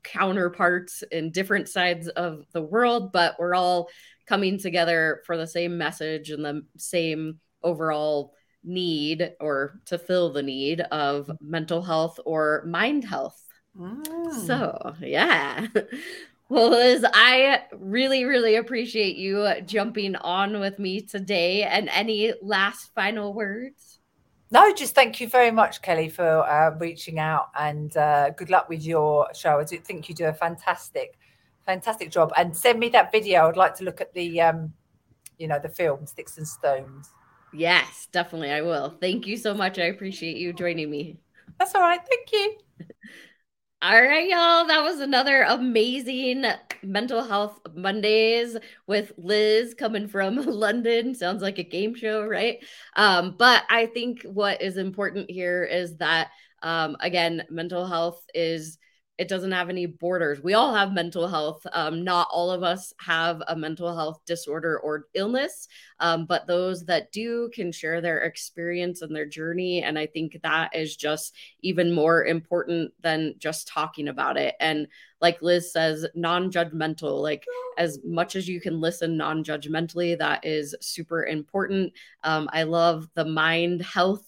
counterparts 0.03 1.03
in 1.11 1.31
different 1.31 1.69
sides 1.69 2.09
of 2.09 2.45
the 2.53 2.63
world, 2.63 3.13
but 3.13 3.37
we're 3.39 3.55
all 3.55 3.89
coming 4.27 4.59
together 4.59 5.23
for 5.27 5.37
the 5.37 5.47
same 5.47 5.77
message 5.77 6.31
and 6.31 6.45
the 6.45 6.65
same 6.77 7.39
overall 7.63 8.35
need 8.63 9.33
or 9.41 9.81
to 9.87 9.99
fill 9.99 10.33
the 10.33 10.43
need 10.43 10.81
of 10.81 11.31
mental 11.41 11.83
health 11.83 12.19
or 12.25 12.63
mind 12.67 13.05
health. 13.05 13.43
Mm. 13.77 14.47
So, 14.47 14.95
yeah. 15.01 15.67
Well, 16.51 16.71
Liz, 16.71 17.07
I 17.15 17.63
really, 17.79 18.25
really 18.25 18.57
appreciate 18.57 19.15
you 19.15 19.49
jumping 19.67 20.17
on 20.17 20.59
with 20.59 20.81
me 20.81 21.01
today. 21.01 21.63
And 21.63 21.89
any 21.89 22.33
last 22.43 22.93
final 22.93 23.33
words? 23.33 24.00
No, 24.53 24.73
just 24.75 24.97
thank 24.97 25.21
you 25.21 25.29
very 25.29 25.53
much, 25.53 25.81
Kelli, 25.81 26.11
for 26.11 26.25
uh, 26.25 26.77
reaching 26.79 27.21
out 27.21 27.51
and 27.59 27.97
uh, 27.97 28.31
good 28.31 28.51
luck 28.51 28.69
with 28.69 28.85
your 28.85 29.29
show. 29.33 29.61
I 29.61 29.65
do 29.65 29.79
think 29.79 30.09
you 30.09 30.15
do 30.15 30.25
a 30.25 30.33
fantastic, 30.33 31.19
fantastic 31.65 32.11
job. 32.11 32.33
And 32.37 32.57
send 32.57 32.81
me 32.81 32.89
that 32.89 33.13
video. 33.13 33.49
I'd 33.49 33.57
like 33.57 33.77
to 33.77 33.85
look 33.85 34.01
at 34.01 34.13
the, 34.13 34.41
um, 34.41 34.73
you 35.39 35.47
know, 35.47 35.61
the 35.61 35.69
film 35.69 36.05
Sticks 36.05 36.37
and 36.37 36.47
Stones. 36.47 37.11
Yes, 37.53 38.09
definitely. 38.11 38.51
I 38.51 38.63
will. 38.63 38.97
Thank 39.01 39.27
you 39.27 39.37
so 39.37 39.55
much. 39.55 39.79
I 39.79 39.85
appreciate 39.85 40.37
you 40.37 40.53
joining 40.53 40.91
me. 40.91 41.19
That's 41.59 41.75
all 41.77 41.83
right. 41.83 42.01
Thank 42.09 42.33
you. 42.33 42.57
All 43.83 44.03
right, 44.03 44.29
y'all. 44.29 44.67
That 44.67 44.83
was 44.83 45.01
another 45.01 45.43
amazing 45.43 46.45
mental 46.83 47.25
health 47.25 47.59
Mondays 47.75 48.55
with 48.87 49.11
Liz 49.17 49.73
coming 49.73 50.07
from 50.07 50.37
London. 50.47 51.15
Sounds 51.15 51.41
like 51.41 51.59
a 51.59 51.63
game 51.65 51.95
show, 51.95 52.27
right? 52.27 52.59
Um, 52.97 53.37
but 53.39 53.63
I 53.71 53.87
think 53.87 54.23
what 54.25 54.61
is 54.61 54.77
important 54.77 55.31
here 55.31 55.65
is 55.65 55.97
that, 55.97 56.29
um, 56.63 56.99
again, 57.01 57.45
mental 57.49 57.87
health 57.87 58.23
is 58.35 58.77
it 59.21 59.29
doesn't 59.29 59.53
have 59.53 59.69
any 59.69 59.85
borders. 59.85 60.43
We 60.43 60.55
all 60.55 60.73
have 60.73 60.95
mental 60.95 61.29
health. 61.29 61.67
Um, 61.75 62.03
not 62.05 62.29
all 62.33 62.51
of 62.51 62.63
us 62.63 62.95
have 63.01 63.43
a 63.49 63.55
mental 63.55 63.95
health 63.95 64.23
disorder 64.25 64.81
or 64.81 65.09
illness, 65.13 65.69
um, 65.99 66.25
but 66.25 66.47
those 66.47 66.87
that 66.87 67.13
do 67.13 67.51
can 67.53 67.71
share 67.71 68.01
their 68.01 68.21
experience 68.23 69.03
and 69.03 69.15
their 69.15 69.27
journey. 69.27 69.83
And 69.83 69.99
I 69.99 70.07
think 70.07 70.41
that 70.43 70.75
is 70.75 70.97
just 70.97 71.35
even 71.61 71.93
more 71.93 72.25
important 72.25 72.95
than 73.03 73.35
just 73.39 73.69
talking 73.69 74.09
about 74.09 74.39
it. 74.39 74.55
And 74.59 74.89
like 75.21 75.43
Liz 75.43 75.71
says, 75.71 76.07
non 76.15 76.51
judgmental, 76.51 77.21
like 77.21 77.45
as 77.77 77.99
much 78.03 78.37
as 78.37 78.49
you 78.49 78.59
can 78.59 78.81
listen 78.81 79.19
non 79.19 79.45
judgmentally, 79.45 80.17
that 80.17 80.47
is 80.47 80.75
super 80.81 81.27
important. 81.27 81.93
Um, 82.25 82.49
I 82.55 82.63
love 82.63 83.07
the 83.13 83.27
mind 83.27 83.83
health 83.83 84.25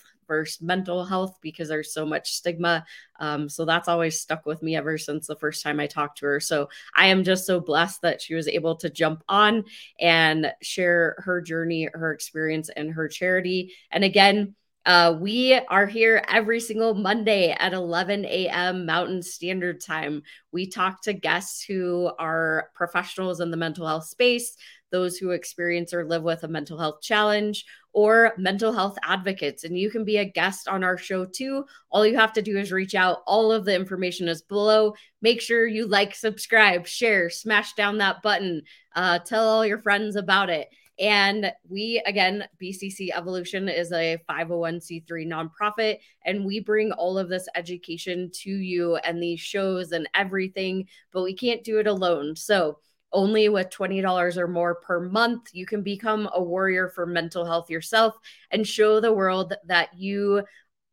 mental 0.60 1.04
health 1.04 1.38
because 1.40 1.68
there's 1.68 1.92
so 1.92 2.04
much 2.06 2.32
stigma. 2.32 2.84
Um, 3.20 3.48
so 3.48 3.64
that's 3.64 3.88
always 3.88 4.20
stuck 4.20 4.46
with 4.46 4.62
me 4.62 4.76
ever 4.76 4.98
since 4.98 5.26
the 5.26 5.36
first 5.36 5.62
time 5.62 5.80
I 5.80 5.86
talked 5.86 6.18
to 6.18 6.26
her. 6.26 6.40
So 6.40 6.68
I 6.96 7.06
am 7.06 7.24
just 7.24 7.46
so 7.46 7.60
blessed 7.60 8.02
that 8.02 8.20
she 8.20 8.34
was 8.34 8.48
able 8.48 8.76
to 8.76 8.90
jump 8.90 9.22
on 9.28 9.64
and 10.00 10.52
share 10.62 11.16
her 11.18 11.40
journey, 11.40 11.88
her 11.92 12.12
experience, 12.12 12.68
and 12.68 12.92
her 12.92 13.08
charity. 13.08 13.74
And 13.90 14.04
again, 14.04 14.54
uh, 14.84 15.16
we 15.20 15.54
are 15.54 15.86
here 15.86 16.24
every 16.28 16.58
single 16.58 16.94
Monday 16.94 17.54
at 17.56 17.72
11 17.72 18.24
a.m. 18.24 18.84
Mountain 18.84 19.22
Standard 19.22 19.80
Time. 19.80 20.22
We 20.50 20.66
talk 20.66 21.02
to 21.02 21.12
guests 21.12 21.62
who 21.62 22.10
are 22.18 22.70
professionals 22.74 23.38
in 23.38 23.52
the 23.52 23.56
mental 23.56 23.86
health 23.86 24.06
space, 24.06 24.56
those 24.90 25.16
who 25.16 25.30
experience 25.30 25.94
or 25.94 26.04
live 26.04 26.24
with 26.24 26.42
a 26.42 26.48
mental 26.48 26.78
health 26.78 27.00
challenge, 27.00 27.64
or 27.92 28.32
mental 28.38 28.72
health 28.72 28.96
advocates. 29.02 29.64
And 29.64 29.78
you 29.78 29.90
can 29.90 30.04
be 30.04 30.16
a 30.18 30.24
guest 30.24 30.68
on 30.68 30.82
our 30.82 30.96
show 30.96 31.24
too. 31.24 31.64
All 31.90 32.06
you 32.06 32.16
have 32.16 32.32
to 32.34 32.42
do 32.42 32.58
is 32.58 32.72
reach 32.72 32.94
out. 32.94 33.22
All 33.26 33.52
of 33.52 33.64
the 33.64 33.74
information 33.74 34.28
is 34.28 34.42
below. 34.42 34.94
Make 35.20 35.40
sure 35.40 35.66
you 35.66 35.86
like, 35.86 36.14
subscribe, 36.14 36.86
share, 36.86 37.28
smash 37.30 37.74
down 37.74 37.98
that 37.98 38.22
button, 38.22 38.62
uh, 38.94 39.18
tell 39.20 39.46
all 39.46 39.66
your 39.66 39.82
friends 39.82 40.16
about 40.16 40.50
it. 40.50 40.68
And 40.98 41.52
we, 41.68 42.02
again, 42.06 42.44
BCC 42.62 43.08
Evolution 43.14 43.68
is 43.68 43.92
a 43.92 44.18
501c3 44.28 45.26
nonprofit, 45.26 45.98
and 46.24 46.44
we 46.44 46.60
bring 46.60 46.92
all 46.92 47.18
of 47.18 47.28
this 47.28 47.48
education 47.54 48.30
to 48.42 48.50
you 48.50 48.96
and 48.96 49.20
these 49.20 49.40
shows 49.40 49.92
and 49.92 50.08
everything, 50.14 50.86
but 51.12 51.22
we 51.22 51.34
can't 51.34 51.64
do 51.64 51.78
it 51.78 51.86
alone. 51.86 52.36
So, 52.36 52.78
only 53.12 53.48
with 53.48 53.70
$20 53.70 54.36
or 54.36 54.48
more 54.48 54.76
per 54.76 55.00
month, 55.00 55.50
you 55.52 55.66
can 55.66 55.82
become 55.82 56.28
a 56.32 56.42
warrior 56.42 56.88
for 56.88 57.06
mental 57.06 57.44
health 57.44 57.70
yourself 57.70 58.16
and 58.50 58.66
show 58.66 59.00
the 59.00 59.12
world 59.12 59.54
that 59.66 59.94
you 59.94 60.42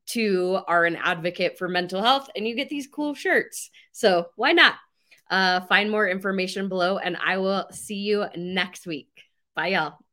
too 0.06 0.60
are 0.68 0.86
an 0.86 0.96
advocate 0.96 1.58
for 1.58 1.68
mental 1.68 2.02
health 2.02 2.30
and 2.36 2.48
you 2.48 2.56
get 2.56 2.70
these 2.70 2.88
cool 2.88 3.14
shirts. 3.14 3.70
So 3.92 4.28
why 4.36 4.54
not? 4.54 4.76
Uh, 5.30 5.62
find 5.62 5.92
more 5.92 6.08
information 6.08 6.70
below 6.70 6.98
and 6.98 7.16
I 7.24 7.38
will 7.38 7.68
see 7.72 7.98
you 7.98 8.26
next 8.36 8.88
week. 8.88 9.26
Bye, 9.56 9.68
y'all. 9.68 10.09